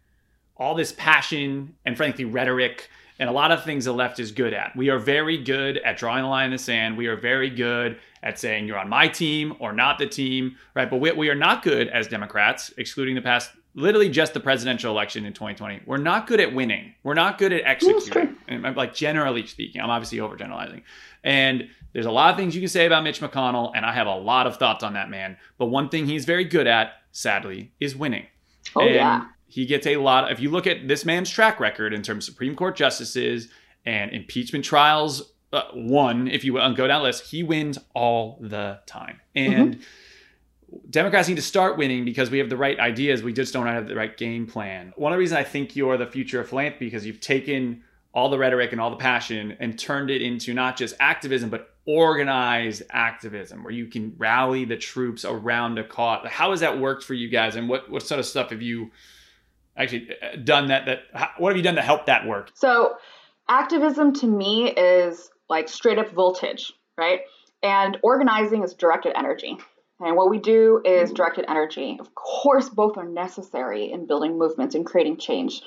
[0.56, 4.54] all this passion and, frankly, rhetoric and a lot of things the left is good
[4.54, 4.74] at.
[4.76, 6.96] We are very good at drawing a line in the sand.
[6.96, 10.90] We are very good at saying you're on my team or not the team, right?
[10.90, 14.90] But we, we are not good as Democrats, excluding the past, literally just the presidential
[14.90, 15.82] election in 2020.
[15.86, 16.92] We're not good at winning.
[17.04, 18.36] We're not good at executing.
[18.50, 20.82] Uh, like generally speaking, I'm obviously overgeneralizing.
[21.22, 24.08] And there's a lot of things you can say about Mitch McConnell, and I have
[24.08, 25.36] a lot of thoughts on that man.
[25.56, 28.26] But one thing he's very good at, sadly, is winning.
[28.74, 29.26] Oh, and yeah.
[29.46, 30.32] He gets a lot.
[30.32, 33.48] If you look at this man's track record in terms of Supreme Court justices
[33.84, 39.20] and impeachment trials, uh, one, if you go down list, he wins all the time.
[39.34, 40.76] And mm-hmm.
[40.90, 43.22] Democrats need to start winning because we have the right ideas.
[43.22, 44.92] We just don't have the right game plan.
[44.96, 48.30] One of the reasons I think you're the future of philanthropy because you've taken all
[48.30, 52.82] the rhetoric and all the passion and turned it into not just activism, but organized
[52.90, 56.26] activism where you can rally the troops around a cause.
[56.26, 57.56] How has that worked for you guys?
[57.56, 58.90] And what, what sort of stuff have you
[59.76, 62.50] actually uh, done that, that, what have you done to help that work?
[62.54, 62.96] So
[63.48, 67.20] activism to me is like straight up voltage, right?
[67.62, 69.58] And organizing is directed energy.
[70.00, 71.14] And what we do is mm.
[71.14, 71.96] directed energy.
[71.98, 75.62] Of course, both are necessary in building movements and creating change.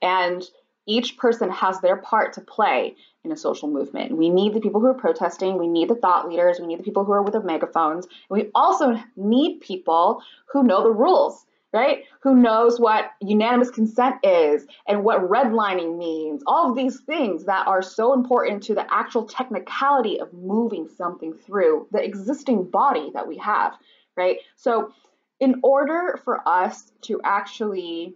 [0.00, 0.42] And
[0.86, 4.16] each person has their part to play in a social movement.
[4.16, 6.84] We need the people who are protesting, we need the thought leaders, we need the
[6.84, 8.06] people who are with the megaphones.
[8.28, 12.04] We also need people who know the rules, right?
[12.20, 16.44] Who knows what unanimous consent is and what redlining means.
[16.46, 21.34] All of these things that are so important to the actual technicality of moving something
[21.34, 23.74] through the existing body that we have,
[24.16, 24.38] right?
[24.54, 24.92] So,
[25.40, 28.14] in order for us to actually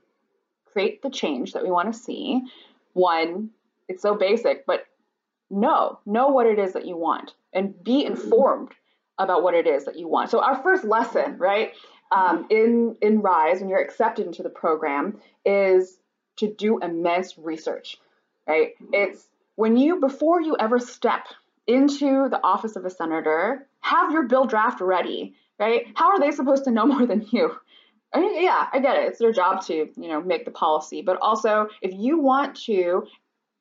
[0.73, 2.43] create the change that we want to see,
[2.93, 3.51] one,
[3.89, 4.87] it's so basic, but
[5.51, 8.71] know, know what it is that you want and be informed
[9.19, 10.31] about what it is that you want.
[10.31, 11.73] So our first lesson, right,
[12.11, 15.99] um, in in Rise, when you're accepted into the program, is
[16.37, 17.99] to do immense research,
[18.47, 18.71] right?
[18.93, 21.27] It's when you before you ever step
[21.67, 25.87] into the office of a senator, have your bill draft ready, right?
[25.95, 27.55] How are they supposed to know more than you?
[28.13, 29.09] I mean, yeah, I get it.
[29.09, 31.03] It's their job to, you know, make the policy.
[31.03, 33.07] But also, if you want to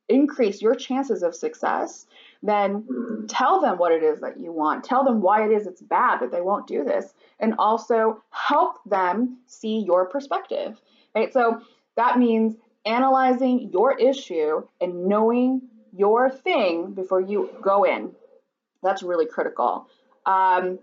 [0.08, 2.06] increase your chances of success,
[2.44, 4.84] then tell them what it is that you want.
[4.84, 7.14] Tell them why it is it's bad that they won't do this.
[7.40, 10.80] And also help them see your perspective.
[11.16, 11.34] Right?
[11.34, 11.62] So
[11.96, 15.62] that means analyzing your issue and knowing
[15.94, 18.12] your thing before you go in.
[18.84, 19.88] That's really critical.
[20.26, 20.80] Um,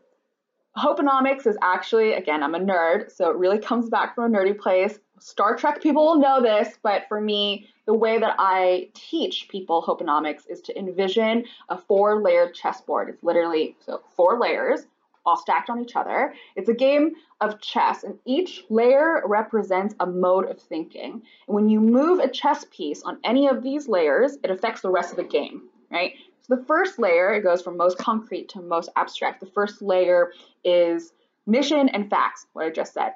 [0.76, 4.58] Hopenomics is actually, again, I'm a nerd, so it really comes back from a nerdy
[4.58, 4.98] place.
[5.18, 9.82] Star Trek people will know this, but for me, the way that I teach people
[9.82, 13.08] Hopenomics is to envision a four layered chessboard.
[13.08, 14.86] It's literally so four layers,
[15.26, 16.34] all stacked on each other.
[16.56, 21.22] It's a game of chess, and each layer represents a mode of thinking.
[21.46, 24.90] And when you move a chess piece on any of these layers, it affects the
[24.90, 26.14] rest of the game, right?
[26.40, 29.40] So the first layer, it goes from most concrete to most abstract.
[29.40, 31.12] The first layer is
[31.46, 33.14] mission and facts, what I just said.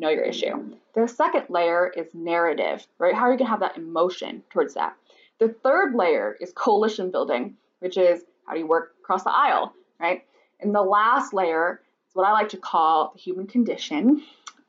[0.00, 0.76] Know your issue.
[0.94, 3.14] The second layer is narrative, right?
[3.14, 4.96] How are you going to have that emotion towards that?
[5.40, 9.74] The third layer is coalition building, which is how do you work across the aisle,
[10.00, 10.24] right?
[10.60, 14.22] And the last layer is what I like to call the human condition.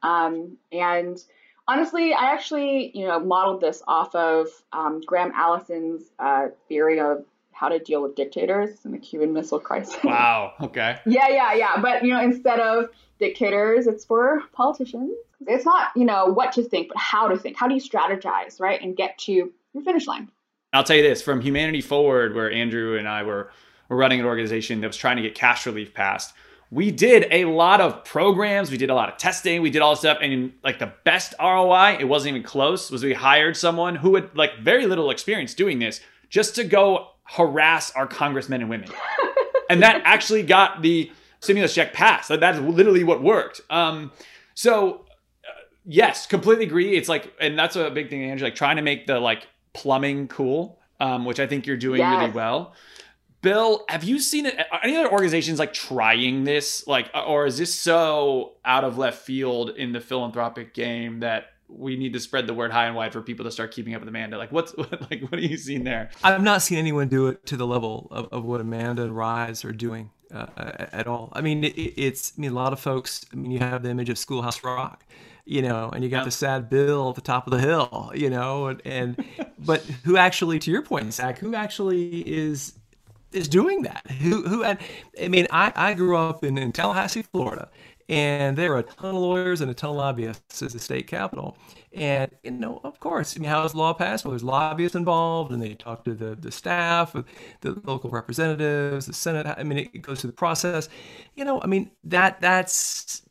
[0.04, 1.18] Um, and
[1.66, 7.24] honestly, I actually, you know, modeled this off of um, Graham Allison's uh, theory of
[7.62, 9.96] how to deal with dictators in the Cuban Missile Crisis.
[10.04, 10.54] Wow.
[10.62, 10.98] Okay.
[11.06, 11.80] yeah, yeah, yeah.
[11.80, 15.12] But you know, instead of dictators, it's for politicians.
[15.48, 17.56] It's not you know what to think, but how to think.
[17.56, 19.32] How do you strategize, right, and get to
[19.74, 20.30] your finish line?
[20.74, 23.52] I'll tell you this: from Humanity Forward, where Andrew and I were
[23.90, 26.34] were running an organization that was trying to get cash relief passed.
[26.72, 28.72] We did a lot of programs.
[28.72, 29.62] We did a lot of testing.
[29.62, 30.18] We did all this stuff.
[30.22, 34.36] And like the best ROI, it wasn't even close, was we hired someone who had
[34.36, 38.90] like very little experience doing this just to go harass our congressmen and women.
[39.70, 42.30] and that actually got the stimulus check passed.
[42.30, 43.62] That's literally what worked.
[43.70, 44.12] Um,
[44.54, 45.06] so
[45.48, 45.52] uh,
[45.86, 46.96] yes, completely agree.
[46.96, 50.28] It's like, and that's a big thing, Andrew, like trying to make the like plumbing
[50.28, 52.20] cool, um, which I think you're doing yes.
[52.20, 52.74] really well.
[53.42, 54.56] Bill, have you seen it?
[54.84, 59.72] Any other organizations like trying this, like, or is this so out of left field
[59.72, 63.22] in the philanthropic game that we need to spread the word high and wide for
[63.22, 64.38] people to start keeping up with Amanda.
[64.38, 66.10] Like, what's what, like what are you seeing there?
[66.24, 69.64] I've not seen anyone do it to the level of, of what Amanda and Rise
[69.66, 71.30] are doing uh, at all.
[71.34, 73.26] I mean, it, it's I mean a lot of folks.
[73.32, 75.06] I mean, you have the image of Schoolhouse Rock,
[75.46, 78.30] you know, and you got the sad Bill at the top of the hill, you
[78.30, 79.26] know, and, and
[79.60, 82.74] but who actually, to your point, Zach, who actually is
[83.32, 84.10] is doing that?
[84.22, 84.64] Who who?
[84.64, 84.78] I
[85.28, 87.70] mean, I I grew up in, in Tallahassee, Florida
[88.12, 91.08] and there are a ton of lawyers and a ton of lobbyists as the state
[91.08, 91.58] capitol.
[91.94, 94.26] And you know, of course, I mean, how is law passed?
[94.26, 97.14] Well, there's lobbyists involved, and they talk to the the staff,
[97.62, 99.48] the local representatives, the Senate.
[99.58, 100.90] I mean, it goes through the process.
[101.36, 103.22] You know, I mean that that's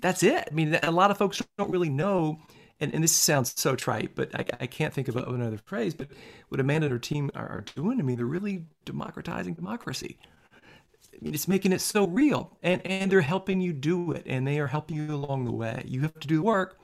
[0.00, 0.48] that's it.
[0.50, 2.38] I mean, a lot of folks don't really know.
[2.82, 5.92] And, and this sounds so trite, but I, I can't think of another phrase.
[5.92, 6.08] But
[6.48, 10.18] what Amanda and her team are doing, I mean, they're really democratizing democracy.
[11.22, 14.66] It's making it so real, and and they're helping you do it, and they are
[14.66, 15.84] helping you along the way.
[15.86, 16.78] You have to do the work,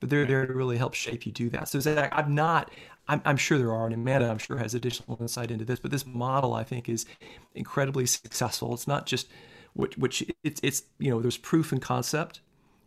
[0.00, 1.68] but they're there to really help shape you do that.
[1.68, 2.70] So Zach, I'm not.
[3.08, 5.78] I'm, I'm sure there are, and Amanda, I'm sure has additional insight into this.
[5.78, 7.06] But this model, I think, is
[7.54, 8.74] incredibly successful.
[8.74, 9.28] It's not just
[9.74, 12.40] which, which it's it's you know there's proof and concept,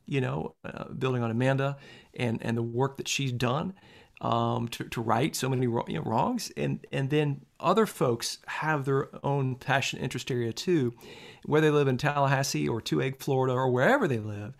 [0.06, 1.78] you know, uh, building on Amanda
[2.16, 3.74] and and the work that she's done
[4.22, 8.86] um, to, to right so many you know, wrongs, and and then other folks have
[8.86, 10.94] their own passion interest area too,
[11.46, 14.56] whether they live in Tallahassee or Two Egg, Florida, or wherever they live.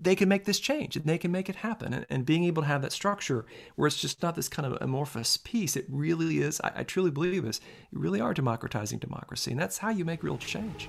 [0.00, 1.94] They can make this change and they can make it happen.
[1.94, 4.76] And, and being able to have that structure where it's just not this kind of
[4.82, 7.60] amorphous piece, it really is, I, I truly believe this,
[7.90, 9.52] you really are democratizing democracy.
[9.52, 10.88] And that's how you make real change.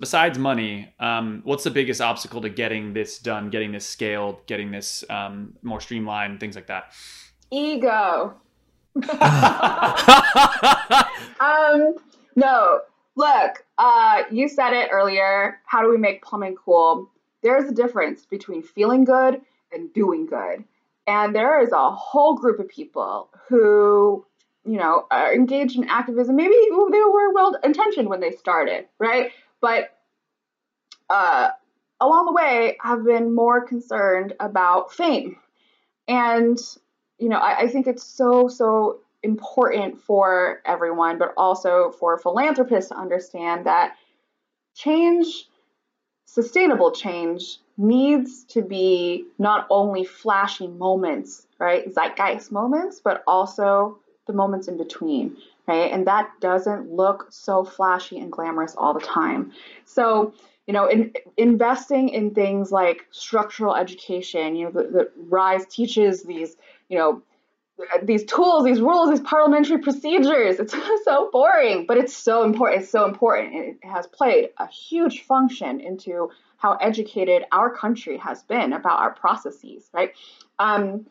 [0.00, 4.70] besides money, um, what's the biggest obstacle to getting this done, getting this scaled, getting
[4.70, 6.92] this um, more streamlined, things like that?
[7.50, 8.34] Ego.
[11.40, 11.94] um,
[12.34, 12.80] no,
[13.14, 15.60] look, uh, you said it earlier.
[15.66, 17.10] How do we make plumbing cool?
[17.42, 19.40] There's a difference between feeling good
[19.72, 20.64] and doing good.
[21.06, 24.26] And there is a whole group of people who,
[24.64, 26.34] you know, are engaged in activism.
[26.34, 29.30] Maybe they were well intentioned when they started, right?
[29.66, 29.98] But
[31.10, 31.50] uh,
[32.00, 35.38] along the way I have been more concerned about fame.
[36.06, 36.56] And,
[37.18, 42.90] you know, I, I think it's so, so important for everyone, but also for philanthropists
[42.90, 43.96] to understand that
[44.76, 45.48] change,
[46.26, 53.98] sustainable change, needs to be not only flashy moments, right, zeitgeist moments, but also
[54.28, 55.36] the moments in between
[55.66, 55.92] right?
[55.92, 59.52] And that doesn't look so flashy and glamorous all the time.
[59.84, 60.32] So,
[60.66, 66.22] you know, in, investing in things like structural education, you know, the, the RISE teaches
[66.22, 66.56] these,
[66.88, 67.22] you know,
[68.02, 70.58] these tools, these rules, these parliamentary procedures.
[70.58, 72.82] It's so boring, but it's so important.
[72.82, 73.54] It's so important.
[73.54, 79.12] It has played a huge function into how educated our country has been about our
[79.12, 80.12] processes, right?
[80.58, 81.06] Um,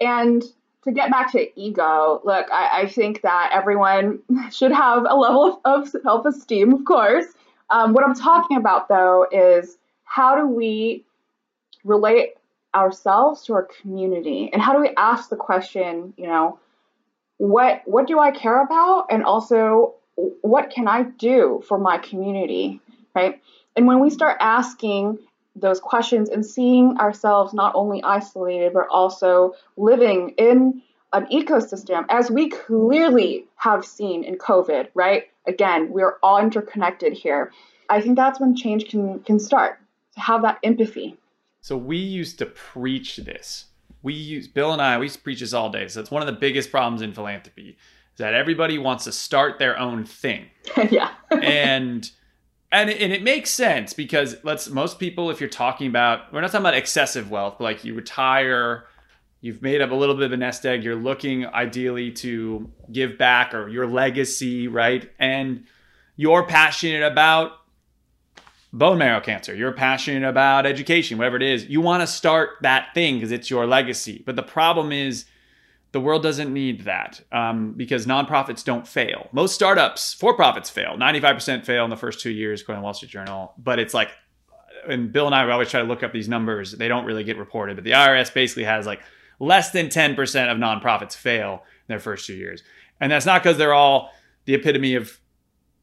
[0.00, 0.42] and
[0.84, 4.20] to get back to ego, look, I, I, think that everyone
[4.50, 7.26] should have a level of, of self esteem, of course.
[7.68, 11.04] Um, what I'm talking about, though, is how do we
[11.84, 12.34] relate
[12.74, 16.58] ourselves to our community, and how do we ask the question, you know,
[17.36, 19.94] what what do I care about, and also
[20.42, 22.80] what can I do for my community,
[23.14, 23.40] right?
[23.76, 25.18] And when we start asking
[25.60, 30.82] those questions and seeing ourselves not only isolated but also living in
[31.12, 35.24] an ecosystem as we clearly have seen in covid right?
[35.46, 37.52] Again we're all interconnected here.
[37.88, 39.78] I think that's when change can can start
[40.14, 41.16] to have that empathy.
[41.60, 43.66] So we used to preach this.
[44.02, 45.88] We use bill and i we used to preach this all day.
[45.88, 49.58] So it's one of the biggest problems in philanthropy is that everybody wants to start
[49.58, 50.46] their own thing.
[50.90, 51.10] Yeah.
[51.30, 52.10] And
[52.72, 56.40] and it, and it makes sense because let's most people if you're talking about we're
[56.40, 58.86] not talking about excessive wealth but like you retire
[59.40, 63.18] you've made up a little bit of a nest egg you're looking ideally to give
[63.18, 65.10] back or your legacy right?
[65.18, 65.64] And
[66.16, 67.52] you're passionate about
[68.72, 72.88] bone marrow cancer you're passionate about education whatever it is you want to start that
[72.94, 74.22] thing because it's your legacy.
[74.24, 75.24] But the problem is
[75.92, 79.28] the world doesn't need that um, because nonprofits don't fail.
[79.32, 80.96] Most startups, for profits fail.
[80.96, 83.54] 95% fail in the first two years, according to Wall Street Journal.
[83.58, 84.10] But it's like,
[84.88, 86.72] and Bill and I we always try to look up these numbers.
[86.72, 89.00] They don't really get reported, but the IRS basically has like
[89.40, 90.16] less than 10%
[90.50, 92.62] of nonprofits fail in their first two years.
[93.00, 94.12] And that's not because they're all
[94.44, 95.18] the epitome of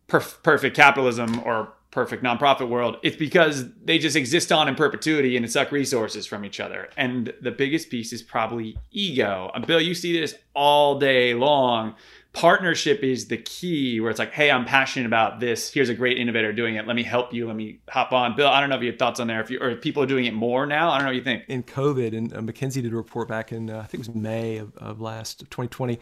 [0.08, 5.38] perf- perfect capitalism or perfect nonprofit world, it's because they just exist on in perpetuity
[5.38, 6.90] and suck resources from each other.
[6.98, 9.52] And the biggest piece is probably ego.
[9.66, 11.96] Bill, you see this all day long.
[12.34, 15.74] Partnership is the key where it's like, hey, I'm passionate about this.
[15.74, 16.86] Here's a great innovator doing it.
[16.86, 17.48] Let me help you.
[17.48, 18.36] Let me hop on.
[18.36, 19.42] Bill, I don't know if you have thoughts on there.
[19.42, 21.24] If you or if people are doing it more now, I don't know what you
[21.24, 21.46] think.
[21.48, 24.16] In COVID, and uh, McKinsey did a report back in, uh, I think it was
[24.16, 26.00] May of, of last 2020.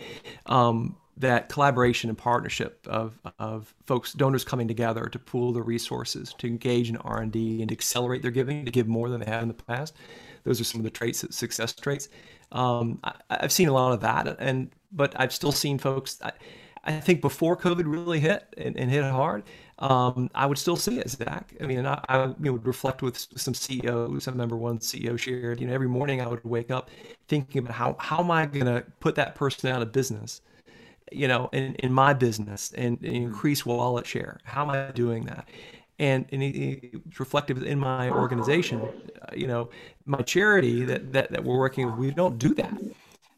[0.47, 6.33] Um, that collaboration and partnership of, of folks donors coming together to pool their resources
[6.37, 9.47] to engage in r&d and accelerate their giving to give more than they have in
[9.47, 9.95] the past
[10.43, 12.09] those are some of the traits success traits
[12.51, 16.31] um, I, have seen a lot of that and but i've still seen folks i,
[16.83, 19.43] I think before covid really hit and, and hit hard
[19.79, 21.53] um, I would still see it, Zach.
[21.59, 24.27] I mean, I, I you know, would reflect with some CEOs.
[24.27, 26.89] I remember one CEO shared, you know, every morning I would wake up
[27.27, 30.41] thinking about how, how am I going to put that person out of business?
[31.11, 34.39] You know, in, in my business and, and increase wallet share?
[34.43, 35.47] How am I doing that?
[35.97, 39.69] And, and it's reflective in my organization, uh, you know,
[40.05, 42.73] my charity that, that, that we're working with, we don't do that.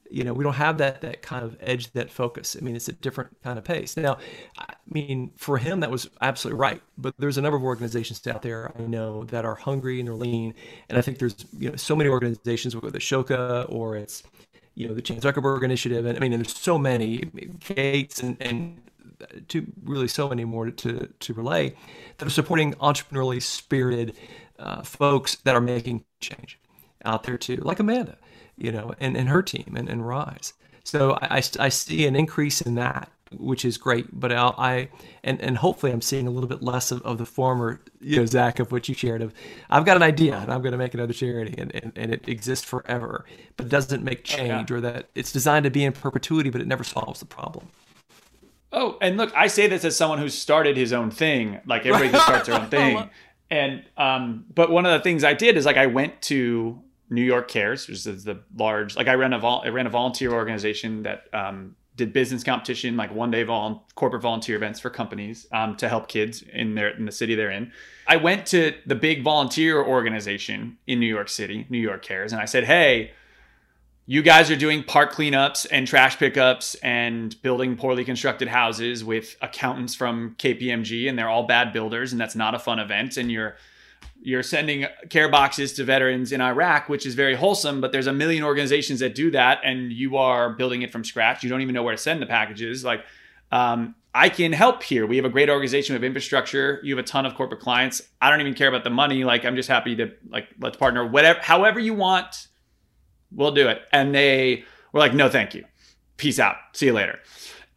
[0.09, 2.55] You know, we don't have that that kind of edge, that focus.
[2.57, 3.97] I mean, it's a different kind of pace.
[3.97, 4.17] Now,
[4.57, 6.81] I mean, for him, that was absolutely right.
[6.97, 10.15] But there's a number of organizations out there I know that are hungry and they're
[10.15, 10.53] lean,
[10.87, 14.23] and I think there's you know so many organizations, whether it's Ashoka or it's
[14.77, 17.23] you know, the Chan Zuckerberg Initiative, and I mean, and there's so many,
[17.73, 18.79] Gates, and and
[19.47, 21.75] to really so many more to to relay
[22.17, 24.15] that are supporting entrepreneurially spirited
[24.59, 26.59] uh, folks that are making change
[27.05, 28.17] out there too, like Amanda,
[28.55, 30.53] you know, and, and her team and, and Rise.
[30.83, 34.07] So I, I, I see an increase in that which is great.
[34.11, 34.89] But I'll, I
[35.23, 38.25] and and hopefully I'm seeing a little bit less of, of the former, you know,
[38.25, 39.33] Zach of what you shared of
[39.69, 42.27] I've got an idea and I'm going to make another charity and, and, and it
[42.27, 43.25] exists forever,
[43.55, 46.67] but it doesn't make change or that it's designed to be in perpetuity, but it
[46.67, 47.67] never solves the problem.
[48.71, 51.59] Oh, and look, I say this as someone who's started his own thing.
[51.65, 53.09] Like everybody who starts their own thing.
[53.49, 57.23] And um, but one of the things I did is like I went to New
[57.23, 60.33] York Cares, which is the large like I ran a vol- I ran a volunteer
[60.33, 65.47] organization that um, did business competition, like one day vol- corporate volunteer events for companies
[65.51, 67.71] um, to help kids in their in the city they're in.
[68.07, 72.41] I went to the big volunteer organization in New York City, New York Cares, and
[72.41, 73.11] I said, "Hey,
[74.05, 79.35] you guys are doing park cleanups and trash pickups and building poorly constructed houses with
[79.41, 83.17] accountants from KPMG, and they're all bad builders, and that's not a fun event.
[83.17, 83.57] And you're
[84.27, 88.13] you're sending care boxes to veterans in Iraq, which is very wholesome, but there's a
[88.13, 91.43] million organizations that do that, and you are building it from scratch.
[91.43, 92.83] You don't even know where to send the packages.
[92.83, 93.05] Like,
[93.51, 95.05] um, I can help here.
[95.05, 95.93] We have a great organization.
[95.93, 96.81] We have infrastructure.
[96.83, 98.01] You have a ton of corporate clients.
[98.19, 99.23] I don't even care about the money.
[99.23, 101.05] Like, I'm just happy to like let's partner.
[101.05, 102.47] Whatever, however you want,
[103.31, 103.81] we'll do it.
[103.93, 105.63] And they were like, no, thank you.
[106.17, 106.57] Peace out.
[106.73, 107.19] See you later.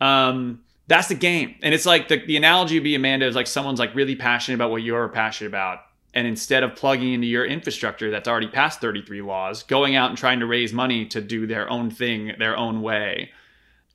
[0.00, 1.54] Um, that's the game.
[1.62, 4.56] And it's like the, the analogy would be Amanda is like someone's like really passionate
[4.56, 5.80] about what you're passionate about
[6.14, 10.18] and instead of plugging into your infrastructure that's already passed 33 laws, going out and
[10.18, 13.30] trying to raise money to do their own thing their own way.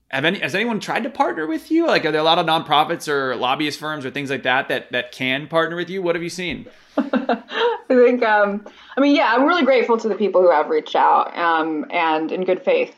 [0.10, 1.88] Have any, has anyone tried to partner with you?
[1.88, 4.92] Like, are there a lot of nonprofits or lobbyist firms or things like that that,
[4.92, 6.02] that can partner with you?
[6.02, 6.68] What have you seen?
[6.98, 8.66] I think, um,
[8.98, 12.32] I mean, yeah, I'm really grateful to the people who have reached out um, and
[12.32, 12.96] in good faith.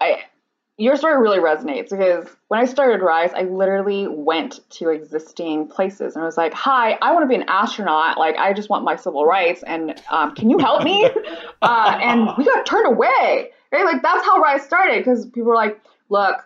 [0.00, 0.24] I,
[0.82, 6.16] your story really resonates because when I started Rise, I literally went to existing places
[6.16, 8.18] and I was like, "Hi, I want to be an astronaut.
[8.18, 11.08] Like, I just want my civil rights, and um, can you help me?"
[11.62, 13.50] uh, and we got turned away.
[13.70, 13.84] Right?
[13.84, 16.36] Like that's how Rise started because people were like, "Look,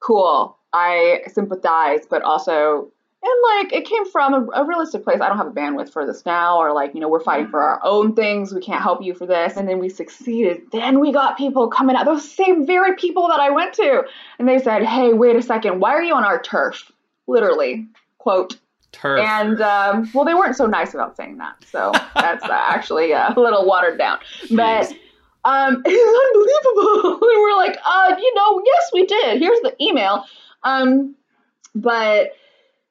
[0.00, 2.92] cool, I sympathize, but also
[3.24, 6.06] and like it came from a, a, realistic place i don't have a bandwidth for
[6.06, 8.52] this now or like you know we're fighting for our own things.
[8.52, 9.56] We can't help you for this.
[9.56, 10.62] And then we succeeded.
[10.72, 14.02] Then we got people coming out those same very people that i went to.
[14.38, 15.80] And they said hey wait a second.
[15.80, 16.90] Why are you on our turf?
[17.26, 17.86] Literally.
[18.18, 18.58] Quote.
[18.92, 19.20] Turf.
[19.20, 21.56] And um, well they weren't so nice about saying that.
[21.70, 24.18] So that's uh, actually uh, a little watered down.
[24.50, 24.92] But
[25.44, 27.18] um, it was unbelievable.
[27.26, 29.40] We were like uh, you know yes we did.
[29.40, 30.24] Here's the email.
[30.62, 31.14] Um,
[31.74, 32.32] but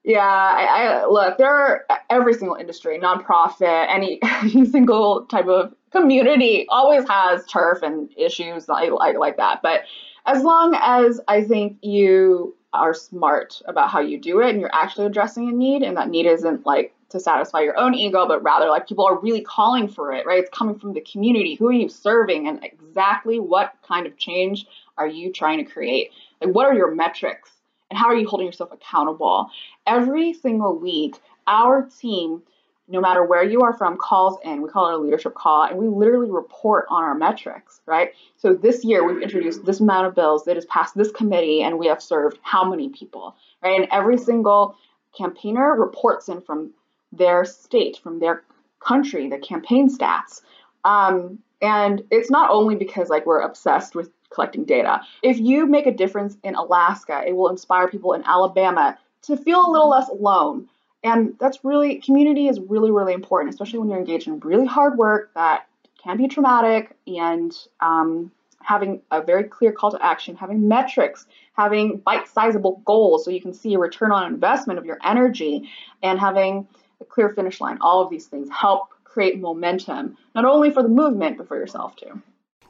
[0.04, 1.38] yeah, I, I, look.
[1.38, 7.82] There are every single industry, nonprofit, any any single type of community always has turf
[7.84, 9.62] and issues like, like like that.
[9.62, 9.84] But
[10.26, 14.74] as long as I think you are smart about how you do it and you're
[14.74, 18.44] actually addressing a need, and that need isn't like to satisfy your own ego, but
[18.44, 20.40] rather like people are really calling for it, right?
[20.40, 21.56] It's coming from the community.
[21.56, 24.66] Who are you serving, and exactly what kind of change
[24.98, 26.12] are you trying to create?
[26.42, 27.53] Like, what are your metrics?
[27.94, 29.52] And how are you holding yourself accountable?
[29.86, 31.16] Every single week,
[31.46, 32.42] our team,
[32.88, 34.64] no matter where you are from, calls in.
[34.64, 38.14] We call it a leadership call, and we literally report on our metrics, right?
[38.38, 41.78] So this year, we've introduced this amount of bills that has passed this committee, and
[41.78, 43.80] we have served how many people, right?
[43.80, 44.76] And every single
[45.16, 46.72] campaigner reports in from
[47.12, 48.42] their state, from their
[48.80, 50.42] country, the campaign stats.
[50.84, 55.02] Um, and it's not only because like we're obsessed with collecting data.
[55.22, 59.66] If you make a difference in Alaska, it will inspire people in Alabama to feel
[59.66, 60.68] a little less alone.
[61.04, 64.98] And that's really, community is really, really important, especially when you're engaged in really hard
[64.98, 65.68] work that
[66.02, 68.32] can be traumatic and um,
[68.62, 73.42] having a very clear call to action, having metrics, having bite sizable goals so you
[73.42, 75.70] can see a return on investment of your energy,
[76.02, 76.68] and having
[77.02, 77.78] a clear finish line.
[77.82, 81.96] All of these things help create momentum, not only for the movement, but for yourself
[81.96, 82.22] too.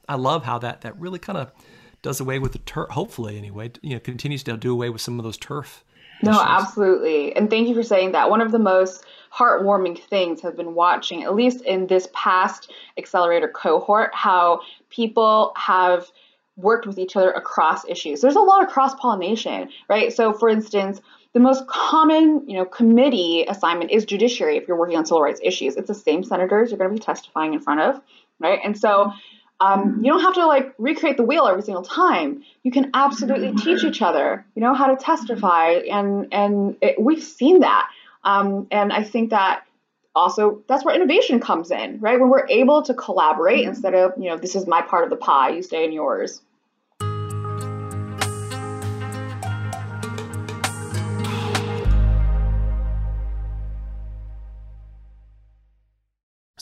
[0.07, 1.51] I love how that, that really kind of
[2.01, 5.19] does away with the turf, hopefully, anyway, you know, continues to do away with some
[5.19, 5.83] of those turf.
[6.21, 6.43] No, issues.
[6.45, 7.35] absolutely.
[7.35, 8.29] And thank you for saying that.
[8.29, 13.47] One of the most heartwarming things have been watching, at least in this past accelerator
[13.47, 16.11] cohort, how people have
[16.55, 18.21] worked with each other across issues.
[18.21, 20.13] There's a lot of cross pollination, right?
[20.13, 21.01] So, for instance,
[21.33, 25.39] the most common, you know, committee assignment is judiciary if you're working on civil rights
[25.43, 25.75] issues.
[25.75, 28.01] It's the same senators you're going to be testifying in front of,
[28.39, 28.59] right?
[28.63, 29.11] And so
[29.59, 32.43] um, you don't have to like recreate the wheel every single time.
[32.63, 37.23] You can absolutely teach each other, you know, how to testify, and and it, we've
[37.23, 37.89] seen that.
[38.23, 39.65] Um, and I think that
[40.15, 42.19] also that's where innovation comes in, right?
[42.19, 45.15] When we're able to collaborate instead of you know this is my part of the
[45.15, 46.41] pie, you stay in yours.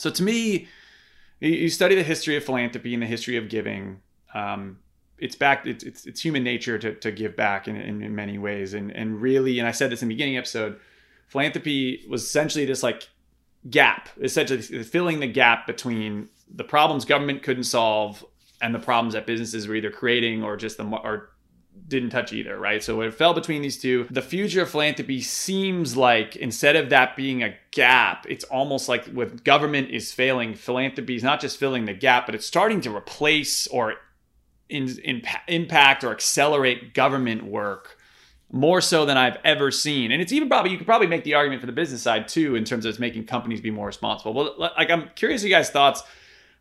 [0.02, 0.66] So to me,
[1.48, 4.00] you study the history of philanthropy and the history of giving.
[4.34, 4.78] Um,
[5.18, 5.66] it's back.
[5.66, 8.90] It's, it's, it's human nature to, to give back in, in, in many ways, and
[8.90, 10.78] and really, and I said this in the beginning episode,
[11.28, 13.08] philanthropy was essentially this like
[13.70, 18.24] gap, essentially filling the gap between the problems government couldn't solve
[18.60, 21.30] and the problems that businesses were either creating or just the or
[21.88, 22.82] didn't touch either, right?
[22.82, 24.06] So it fell between these two.
[24.10, 29.06] The future of philanthropy seems like instead of that being a gap, it's almost like
[29.12, 32.96] with government is failing, philanthropy is not just filling the gap, but it's starting to
[32.96, 33.94] replace or
[34.68, 37.98] in, in, impact or accelerate government work
[38.50, 40.12] more so than I've ever seen.
[40.12, 42.54] And it's even probably you could probably make the argument for the business side too
[42.54, 44.34] in terms of it's making companies be more responsible.
[44.34, 46.02] Well, like I'm curious you guys thoughts.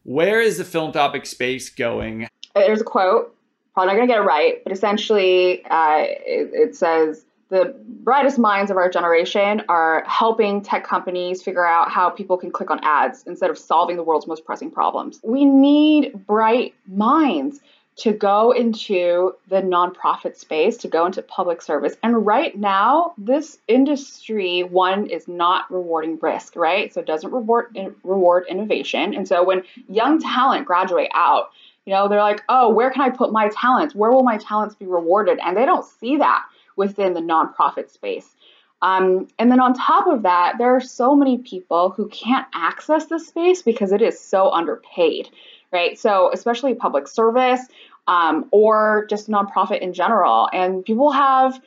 [0.04, 2.28] Where is the philanthropic space going?
[2.56, 3.36] There's a quote
[3.74, 8.40] probably not going to get it right, but essentially uh, it, it says the brightest
[8.40, 12.80] minds of our generation are helping tech companies figure out how people can click on
[12.84, 15.20] ads instead of solving the world's most pressing problems.
[15.24, 17.60] We need bright minds
[17.98, 21.96] to go into the nonprofit space, to go into public service.
[22.02, 26.94] And right now, this industry, one, is not rewarding risk, right?
[26.94, 29.14] So it doesn't reward, reward innovation.
[29.14, 31.52] And so when young talent graduate out,
[31.86, 33.96] you know, they're like, oh, where can I put my talents?
[33.96, 35.40] Where will my talents be rewarded?
[35.44, 36.44] And they don't see that
[36.76, 38.36] within the nonprofit space.
[38.82, 43.06] Um, and then on top of that, there are so many people who can't access
[43.06, 45.30] this space because it is so underpaid,
[45.72, 45.98] right?
[46.00, 47.62] So, especially public service
[48.08, 50.50] um, or just nonprofit in general.
[50.52, 51.60] And people have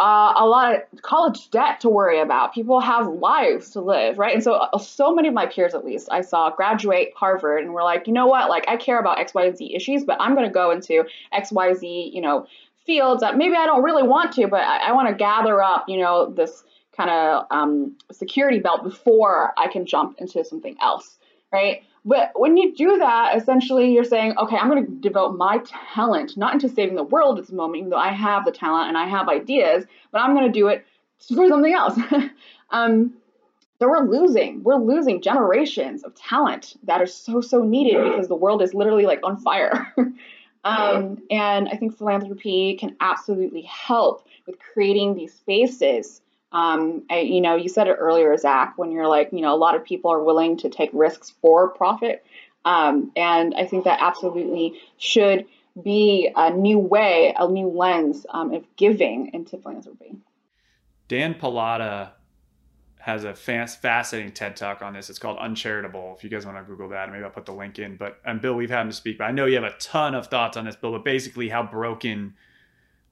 [0.00, 2.54] uh, a lot of college debt to worry about.
[2.54, 4.34] People have lives to live, right?
[4.34, 7.72] And so, uh, so many of my peers, at least, I saw graduate Harvard and
[7.72, 8.48] were like, you know what?
[8.48, 11.04] Like, I care about X, Y, and Z issues, but I'm going to go into
[11.32, 12.46] X, Y, Z, you know,
[12.86, 15.88] fields that maybe I don't really want to, but I, I want to gather up,
[15.88, 16.62] you know, this
[16.96, 21.18] kind of um, security belt before I can jump into something else,
[21.52, 21.82] right?
[22.04, 25.60] But when you do that, essentially you're saying, okay, I'm going to devote my
[25.94, 28.88] talent not into saving the world at this moment, even though I have the talent
[28.88, 30.86] and I have ideas, but I'm going to do it
[31.18, 31.98] for something else.
[32.70, 33.14] um,
[33.78, 38.34] so we're losing, we're losing generations of talent that are so, so needed because the
[38.34, 39.92] world is literally like on fire.
[40.64, 46.22] um, and I think philanthropy can absolutely help with creating these spaces
[46.52, 49.56] um, I, you know, you said it earlier, Zach, when you're like, you know, a
[49.56, 52.24] lot of people are willing to take risks for profit.
[52.64, 55.46] Um, and I think that absolutely should
[55.82, 60.16] be a new way, a new lens um, of giving into philanthropy.
[61.06, 62.10] Dan Pallotta
[62.98, 65.08] has a fascinating TED talk on this.
[65.08, 66.14] It's called Uncharitable.
[66.16, 67.96] If you guys want to Google that, maybe I'll put the link in.
[67.96, 70.26] But and Bill, we've had him speak, but I know you have a ton of
[70.26, 70.92] thoughts on this, Bill.
[70.92, 72.34] But basically, how broken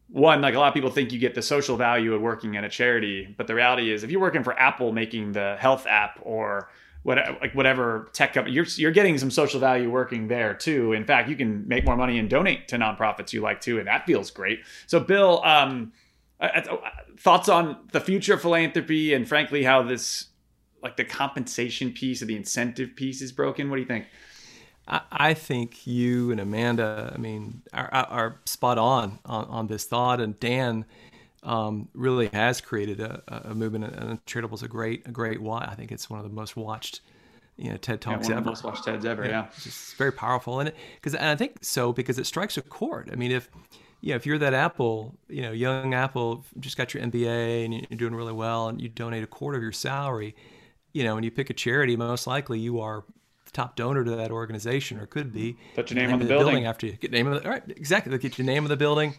[0.08, 2.64] one, like a lot of people think you get the social value of working at
[2.64, 6.18] a charity, but the reality is if you're working for Apple making the health app
[6.22, 6.70] or
[7.02, 10.92] what, like whatever tech company, you're, you're getting some social value working there too.
[10.92, 13.86] In fact, you can make more money and donate to nonprofits you like too, and
[13.88, 14.60] that feels great.
[14.86, 15.92] So, Bill, um,
[17.18, 20.26] thoughts on the future of philanthropy and frankly how this,
[20.82, 23.70] like the compensation piece or the incentive piece is broken.
[23.70, 24.06] What do you think?
[24.88, 30.20] I think you and Amanda, I mean, are, are spot on, on on this thought.
[30.20, 30.84] And Dan,
[31.46, 33.84] um, really has created a, a movement.
[33.84, 35.66] And Uncharitable is a great, a great why.
[35.70, 37.00] I think it's one of the most watched,
[37.56, 38.50] you know, TED talks yeah, one ever.
[38.50, 39.24] most watched TEDs ever.
[39.24, 42.62] Yeah, it's just very powerful, and because and I think so because it strikes a
[42.62, 43.10] chord.
[43.12, 43.48] I mean, if
[44.00, 47.74] you know, if you're that Apple, you know, young Apple, just got your MBA and
[47.74, 50.34] you're doing really well, and you donate a quarter of your salary,
[50.92, 53.15] you know, and you pick a charity, most likely you are the
[53.56, 55.56] top donor to that organization, or could be.
[55.74, 56.46] Put your name, name on the, the building.
[56.46, 56.66] building.
[56.66, 58.12] after you get name of the, all right, exactly.
[58.12, 59.14] They get your name of the building,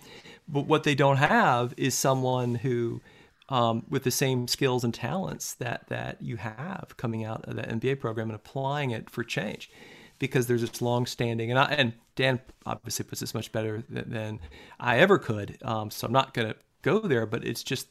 [0.47, 3.01] but what they don't have is someone who,
[3.49, 7.63] um, with the same skills and talents that that you have coming out of the
[7.63, 9.71] MBA program and applying it for change,
[10.19, 14.39] because there's this long-standing and I, and Dan obviously puts this much better than, than
[14.79, 17.25] I ever could, um, so I'm not going to go there.
[17.25, 17.88] But it's just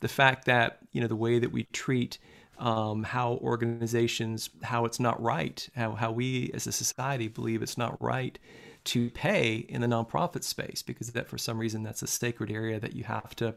[0.00, 2.16] the fact that you know the way that we treat
[2.58, 7.78] um, how organizations, how it's not right, how, how we as a society believe it's
[7.78, 8.38] not right
[8.84, 12.80] to pay in the nonprofit space because that for some reason that's a sacred area
[12.80, 13.54] that you have to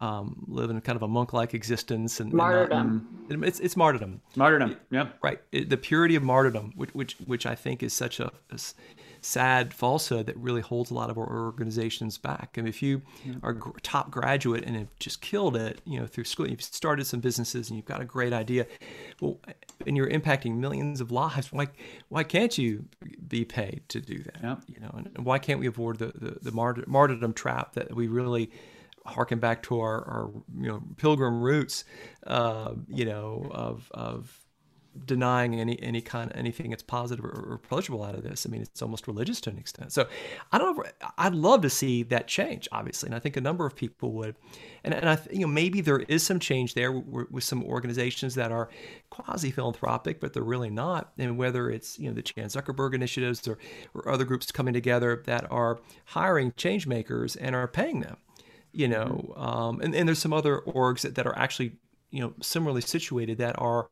[0.00, 3.06] um, live in kind of a monk-like existence and martyrdom.
[3.30, 4.20] And not, it's it's martyrdom.
[4.34, 4.76] Martyrdom.
[4.90, 5.08] Yeah.
[5.22, 5.40] Right.
[5.52, 8.58] It, the purity of martyrdom, which which which I think is such a, a,
[9.26, 12.54] sad falsehood that really holds a lot of our organizations back.
[12.56, 13.34] I mean, if you yeah.
[13.42, 17.06] are a top graduate and have just killed it, you know, through school, you've started
[17.06, 18.66] some businesses and you've got a great idea,
[19.20, 19.40] well,
[19.86, 21.52] and you're impacting millions of lives.
[21.52, 21.66] Why
[22.08, 22.84] why can't you
[23.26, 24.38] be paid to do that?
[24.42, 24.56] Yeah.
[24.68, 28.50] You know, and, why can't we avoid the the, the martyrdom trap that we really
[29.06, 31.84] harken back to our, our you know pilgrim roots,
[32.26, 34.45] uh, you know of of
[35.04, 38.46] denying any any kind of anything that's positive or, or pleasurable out of this.
[38.46, 39.92] I mean, it's almost religious to an extent.
[39.92, 40.06] So
[40.52, 40.86] I don't.
[41.18, 44.36] I'd love to see that change, obviously, and I think a number of people would.
[44.84, 48.34] And and I you know maybe there is some change there with, with some organizations
[48.36, 48.68] that are
[49.10, 51.12] quasi philanthropic, but they're really not.
[51.18, 53.58] And whether it's you know the Chan Zuckerberg initiatives or
[53.94, 58.16] or other groups coming together that are hiring change makers and are paying them
[58.76, 61.72] you know, um, and, and there's some other orgs that, that are actually,
[62.10, 63.88] you know, similarly situated that are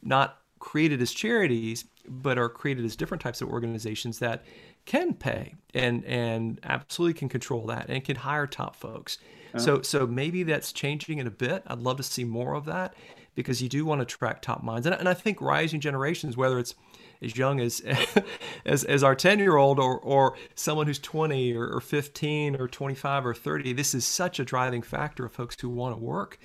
[0.00, 4.44] not created as charities, but are created as different types of organizations that
[4.84, 9.18] can pay and and absolutely can control that and can hire top folks.
[9.54, 9.58] Uh-huh.
[9.58, 11.62] So so maybe that's changing in a bit.
[11.66, 12.94] I'd love to see more of that
[13.34, 14.86] because you do want to attract top minds.
[14.86, 16.74] And, and I think rising generations, whether it's
[17.22, 17.80] as young as
[18.66, 22.68] as, as our 10 year old or, or someone who's 20 or, or 15 or
[22.68, 26.38] 25 or 30 this is such a driving factor of folks who want to work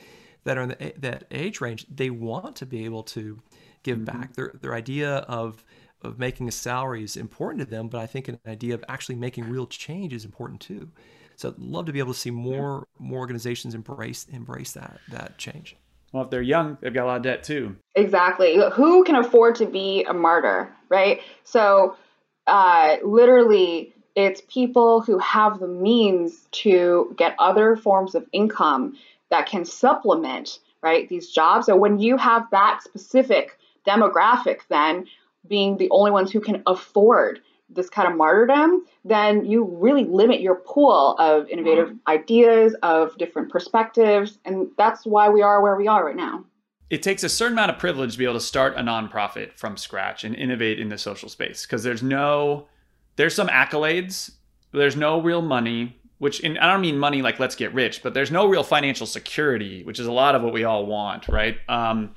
[0.43, 3.39] that are in the, that age range they want to be able to
[3.84, 4.19] give mm-hmm.
[4.19, 5.63] back their, their idea of
[6.01, 9.15] of making a salary is important to them but i think an idea of actually
[9.15, 10.89] making real change is important too
[11.36, 15.38] so i'd love to be able to see more more organizations embrace embrace that that
[15.38, 15.77] change
[16.13, 17.75] well, if they're young, they've got a lot of debt too.
[17.95, 18.61] Exactly.
[18.73, 21.21] Who can afford to be a martyr, right?
[21.43, 21.97] So,
[22.45, 28.95] uh, literally, it's people who have the means to get other forms of income
[29.31, 31.65] that can supplement, right, these jobs.
[31.65, 33.57] So, when you have that specific
[33.88, 35.05] demographic, then
[35.47, 40.41] being the only ones who can afford this kind of martyrdom, then you really limit
[40.41, 42.09] your pool of innovative mm-hmm.
[42.09, 44.39] ideas, of different perspectives.
[44.45, 46.45] And that's why we are where we are right now.
[46.89, 49.77] It takes a certain amount of privilege to be able to start a nonprofit from
[49.77, 52.67] scratch and innovate in the social space because there's no,
[53.15, 54.31] there's some accolades,
[54.71, 58.13] there's no real money, which in, I don't mean money like let's get rich, but
[58.13, 61.57] there's no real financial security, which is a lot of what we all want, right?
[61.67, 62.13] Um,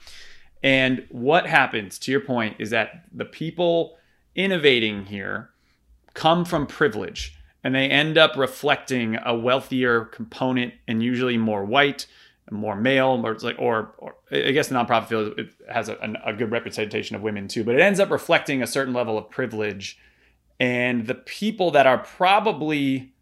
[0.66, 3.98] and what happens, to your point, is that the people
[4.34, 5.50] innovating here
[6.12, 12.06] come from privilege and they end up reflecting a wealthier component and usually more white
[12.52, 16.52] more male or like or, or i guess the nonprofit field has a, a good
[16.52, 19.98] representation of women too but it ends up reflecting a certain level of privilege.
[20.58, 23.12] And the people that are probably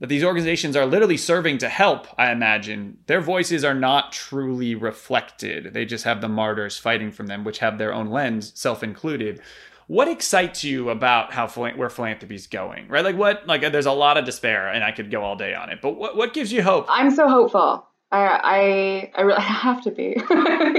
[0.00, 4.74] that these organizations are literally serving to help i imagine their voices are not truly
[4.74, 5.72] reflected.
[5.72, 9.40] They just have the martyrs fighting from them which have their own lens self included
[9.86, 13.04] what excites you about how where philanthropy is going right?
[13.04, 15.70] Like what like there's a lot of despair and i could go all day on
[15.70, 16.86] it but what, what gives you hope?
[16.88, 17.86] I'm so hopeful.
[18.10, 20.16] I i, I really have to be.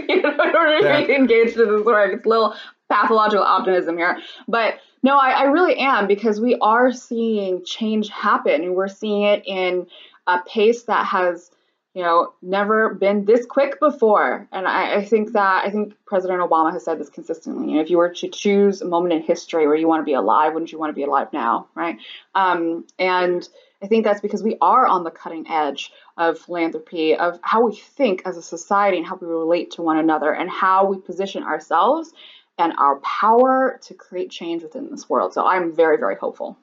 [0.08, 1.16] You know, in order to yeah.
[1.16, 2.56] engaged in this work it's a little
[2.90, 4.20] pathological optimism here.
[4.48, 9.24] But no I, I really am because we are seeing change happen and we're seeing
[9.24, 9.88] it in
[10.28, 11.52] a pace that has
[11.96, 14.50] you know, never been this quick before.
[14.52, 17.70] And I, I, think that I think President Obama has said this consistently.
[17.70, 20.06] You know, if you were to choose a moment in history where you want to
[20.06, 21.98] be alive, wouldn't you want to be alive now, right?
[22.36, 23.48] Um, and
[23.82, 27.78] I think that's because we are on the cutting edge of philanthropy, of how we
[27.78, 31.44] think as a society and how we relate to one another and how we position
[31.44, 32.12] ourselves
[32.58, 35.34] and our power to create change within this world.
[35.34, 36.58] So I'm very, very hopeful.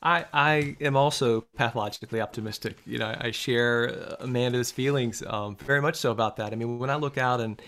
[0.00, 2.76] I, I am also pathologically optimistic.
[2.86, 6.52] You know, I share Amanda's feelings um, very much so about that.
[6.52, 7.60] I mean, when I look out and,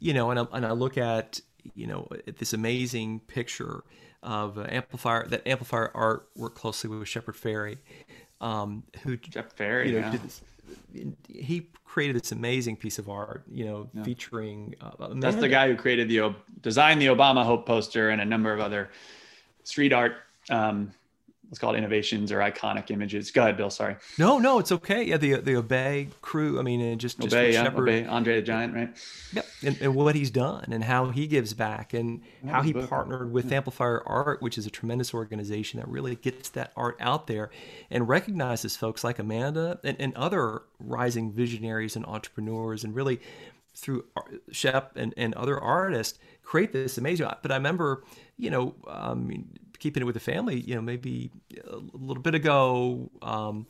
[0.00, 1.40] you know, and I, and I look at,
[1.74, 3.84] you know, at this amazing picture
[4.22, 7.78] of uh, amplifier that amplifier art worked closely with Shepard Fairey,
[8.40, 10.16] um, who Shep Fairey, you know, yeah.
[10.16, 10.42] this,
[11.28, 14.02] he created this amazing piece of art, you know, yeah.
[14.02, 14.74] featuring.
[14.80, 18.52] Uh, That's the guy who created the designed the Obama Hope poster and a number
[18.52, 18.90] of other
[19.64, 20.16] street art
[20.50, 20.92] um,
[21.48, 23.30] let's call it innovations or iconic images.
[23.30, 23.70] Go ahead, Bill.
[23.70, 23.96] Sorry.
[24.18, 25.04] No, no, it's okay.
[25.04, 26.58] Yeah, the the Obey crew.
[26.58, 27.88] I mean, just just Obey, yeah, Shepard.
[27.88, 28.96] Obey, Andre the Giant, right?
[29.32, 33.32] Yep, and, and what he's done and how he gives back and how he partnered
[33.32, 33.58] with yeah.
[33.58, 37.50] Amplifier Art, which is a tremendous organization that really gets that art out there
[37.90, 43.20] and recognizes folks like Amanda and, and other rising visionaries and entrepreneurs and really
[43.74, 44.04] through
[44.50, 47.28] Shep and, and other artists create this amazing.
[47.42, 48.04] But I remember,
[48.38, 49.44] you know, um,
[49.78, 51.30] keeping it with the family, you know, maybe
[51.66, 53.66] a little bit ago, um,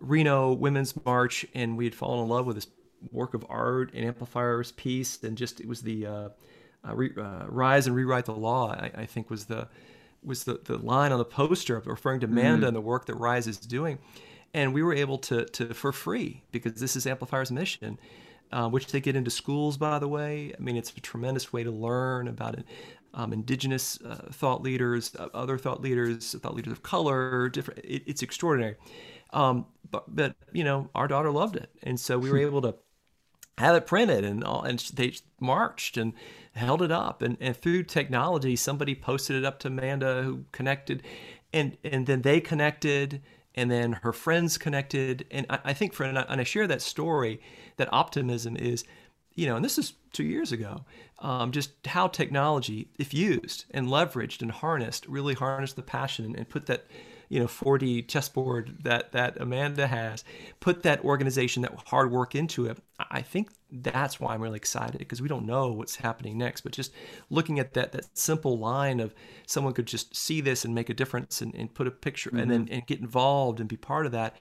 [0.00, 2.68] Reno Women's March, and we had fallen in love with this
[3.12, 6.28] work of art and amplifiers piece, and just it was the uh,
[6.86, 8.70] uh, re, uh, rise and rewrite the law.
[8.72, 9.68] I, I, think was the
[10.22, 12.68] was the, the line on the poster referring to Manda mm.
[12.68, 13.98] and the work that Rise is doing,
[14.54, 17.98] and we were able to to for free because this is Amplifier's mission.
[18.52, 20.52] Uh, which they get into schools, by the way.
[20.56, 22.64] I mean, it's a tremendous way to learn about it,
[23.16, 27.48] um, indigenous uh, thought leaders, uh, other thought leaders, thought leaders of color.
[27.48, 27.80] Different.
[27.82, 28.76] It, it's extraordinary.
[29.32, 32.76] Um, but, but you know, our daughter loved it, and so we were able to
[33.58, 36.12] have it printed, and all, and they marched and
[36.54, 41.02] held it up, and, and through technology, somebody posted it up to Amanda, who connected,
[41.52, 43.22] and and then they connected,
[43.54, 47.40] and then her friends connected, and I, I think for and I share that story,
[47.78, 48.84] that optimism is
[49.36, 50.82] you know, and this is two years ago,
[51.18, 56.48] um, just how technology, if used and leveraged and harnessed, really harnessed the passion and,
[56.48, 56.86] put that,
[57.28, 60.24] you know, 4D chessboard that that Amanda has,
[60.58, 62.78] put that organization, that hard work into it.
[63.10, 66.62] I think that's why I'm really excited because we don't know what's happening next.
[66.62, 66.92] But just
[67.28, 69.14] looking at that that simple line of
[69.46, 72.38] someone could just see this and make a difference and, and put a picture mm-hmm.
[72.38, 74.40] and then and get involved and be part of that.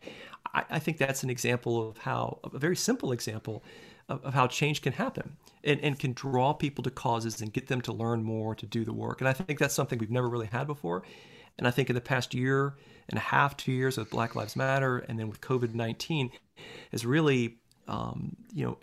[0.54, 3.62] I, I think that's an example of how a very simple example
[4.08, 7.68] of, of how change can happen and, and can draw people to causes and get
[7.68, 9.20] them to learn more to do the work.
[9.20, 11.04] And I think that's something we've never really had before.
[11.58, 12.76] And I think in the past year
[13.10, 16.32] and a half, two years with Black Lives Matter, and then with COVID 19,
[16.92, 17.58] has really,
[17.88, 18.78] um, you know,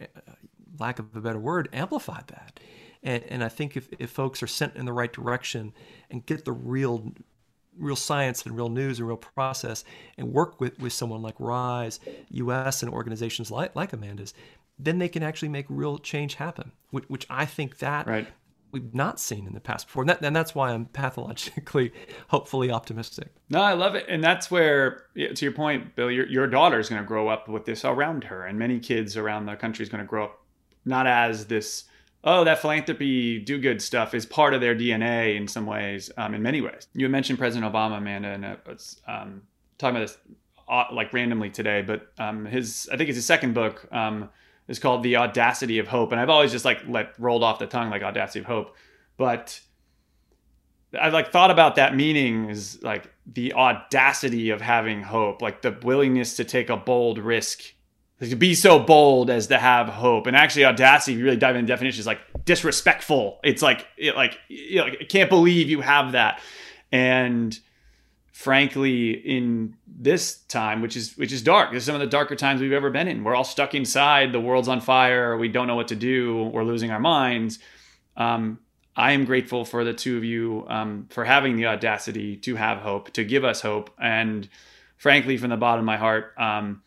[0.79, 2.61] lack of a better word, amplified that.
[3.03, 5.73] And, and I think if, if folks are sent in the right direction
[6.11, 7.13] and get the real
[7.79, 9.83] real science and real news and real process
[10.19, 14.35] and work with, with someone like Rise, US, and organizations like, like Amanda's,
[14.85, 18.27] then they can actually make real change happen, which, which I think that right.
[18.73, 20.03] we've not seen in the past before.
[20.03, 21.93] And, that, and that's why I'm pathologically,
[22.29, 23.29] hopefully optimistic.
[23.51, 24.07] No, I love it.
[24.09, 27.49] And that's where, to your point, Bill, your, your daughter is going to grow up
[27.49, 28.47] with this around her.
[28.47, 30.39] And many kids around the country is going to grow up
[30.85, 31.85] not as this,
[32.25, 36.35] oh, that philanthropy, do good stuff is part of their DNA in some ways, um,
[36.35, 36.89] in many ways.
[36.93, 39.43] You mentioned President Obama, Amanda, and it's um,
[39.79, 40.19] talking about this
[40.69, 44.31] uh, like randomly today, but um, his, I think it's his second book, um,
[44.69, 46.13] is called The Audacity of Hope.
[46.13, 48.77] And I've always just like let rolled off the tongue like Audacity of Hope.
[49.17, 49.61] But
[50.99, 55.77] I've like thought about that meaning is like the audacity of having hope, like the
[55.83, 57.63] willingness to take a bold risk,
[58.21, 60.27] like to be so bold as to have hope.
[60.27, 63.41] And actually, audacity, if you really dive into the definition, is like disrespectful.
[63.43, 66.41] It's like, it, like, you know, I can't believe you have that.
[66.91, 67.59] And
[68.33, 71.71] frankly in this time which is which is dark.
[71.71, 73.23] This is some of the darker times we've ever been in.
[73.23, 74.33] We're all stuck inside.
[74.33, 75.37] The world's on fire.
[75.37, 76.45] We don't know what to do.
[76.45, 77.59] We're losing our minds.
[78.17, 78.59] Um,
[78.95, 82.79] i am grateful for the two of you um, for having the audacity to have
[82.79, 83.91] hope to give us hope.
[84.01, 84.49] And
[84.97, 86.83] frankly from the bottom of my heart um,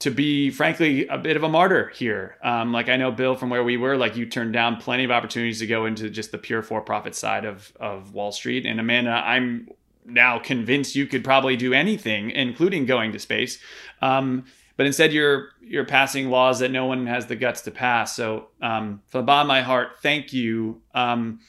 [0.00, 2.36] to be frankly a bit of a martyr here.
[2.42, 5.10] Um, like i know bill from where we were like you turned down plenty of
[5.10, 8.66] opportunities to go into just the pure for-profit side of, of wall street.
[8.66, 9.68] And amanda i'm
[10.04, 13.58] now convinced you could probably do anything, including going to space.
[14.02, 14.44] Um,
[14.76, 18.16] but instead, you're you're passing laws that no one has the guts to pass.
[18.16, 21.40] So, um, from the bottom of my heart, thank you, um,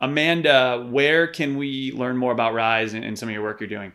[0.00, 0.86] Amanda.
[0.90, 3.92] Where can we learn more about Rise and, and some of your work you're doing?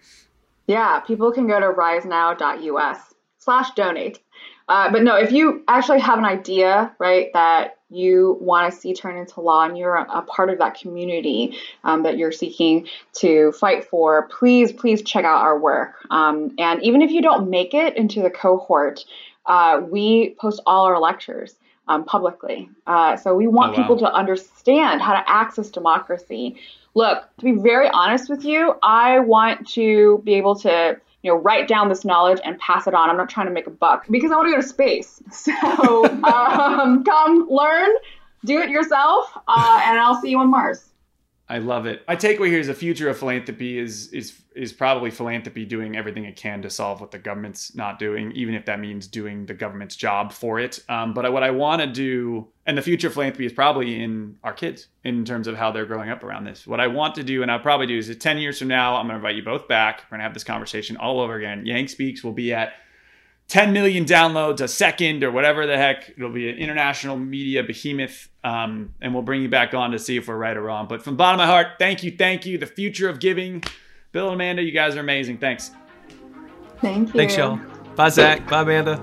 [0.67, 4.19] Yeah, people can go to risenow.us slash donate.
[4.69, 8.93] Uh, but no, if you actually have an idea, right, that you want to see
[8.93, 13.51] turn into law and you're a, part of that community um, that you're seeking to
[13.53, 15.95] fight for, please, please check out our work.
[16.11, 19.03] Um, and even if you don't make it into the cohort,
[19.47, 21.55] uh, we post all our lectures.
[21.87, 22.69] um, publicly.
[22.85, 23.81] Uh, so we want Oh, wow.
[23.81, 26.55] people to understand how to access democracy.
[26.93, 31.37] Look, to be very honest with you, I want to be able to you know
[31.37, 33.09] write down this knowledge and pass it on.
[33.09, 35.21] I'm not trying to make a buck because I want to go to space.
[35.31, 37.89] So um, come learn,
[38.45, 40.85] do it yourself, uh, and I'll see you on Mars.
[41.47, 42.03] I love it.
[42.07, 46.25] My takeaway here is the future of philanthropy is is is probably philanthropy doing everything
[46.25, 49.53] it can to solve what the government's not doing, even if that means doing the
[49.53, 50.83] government's job for it.
[50.89, 54.37] Um, but what I want to do, and the future of philanthropy is probably in
[54.43, 56.67] our kids in terms of how they're growing up around this.
[56.67, 58.95] What I want to do, and I'll probably do, is that ten years from now,
[58.95, 60.03] I'm going to invite you both back.
[60.03, 61.65] We're going to have this conversation all over again.
[61.65, 62.73] Yang Speaks will be at
[63.49, 66.09] 10 million downloads a second or whatever the heck.
[66.15, 68.29] It'll be an international media behemoth.
[68.43, 70.87] Um, and we'll bring you back on to see if we're right or wrong.
[70.87, 72.59] But from the bottom of my heart, thank you, thank you.
[72.59, 73.63] The future of giving.
[74.11, 75.37] Bill and Amanda, you guys are amazing.
[75.37, 75.71] Thanks.
[76.81, 77.13] Thank you.
[77.13, 77.59] Thanks, y'all.
[77.95, 78.47] Bye, Zach.
[78.47, 79.01] Bye, Amanda.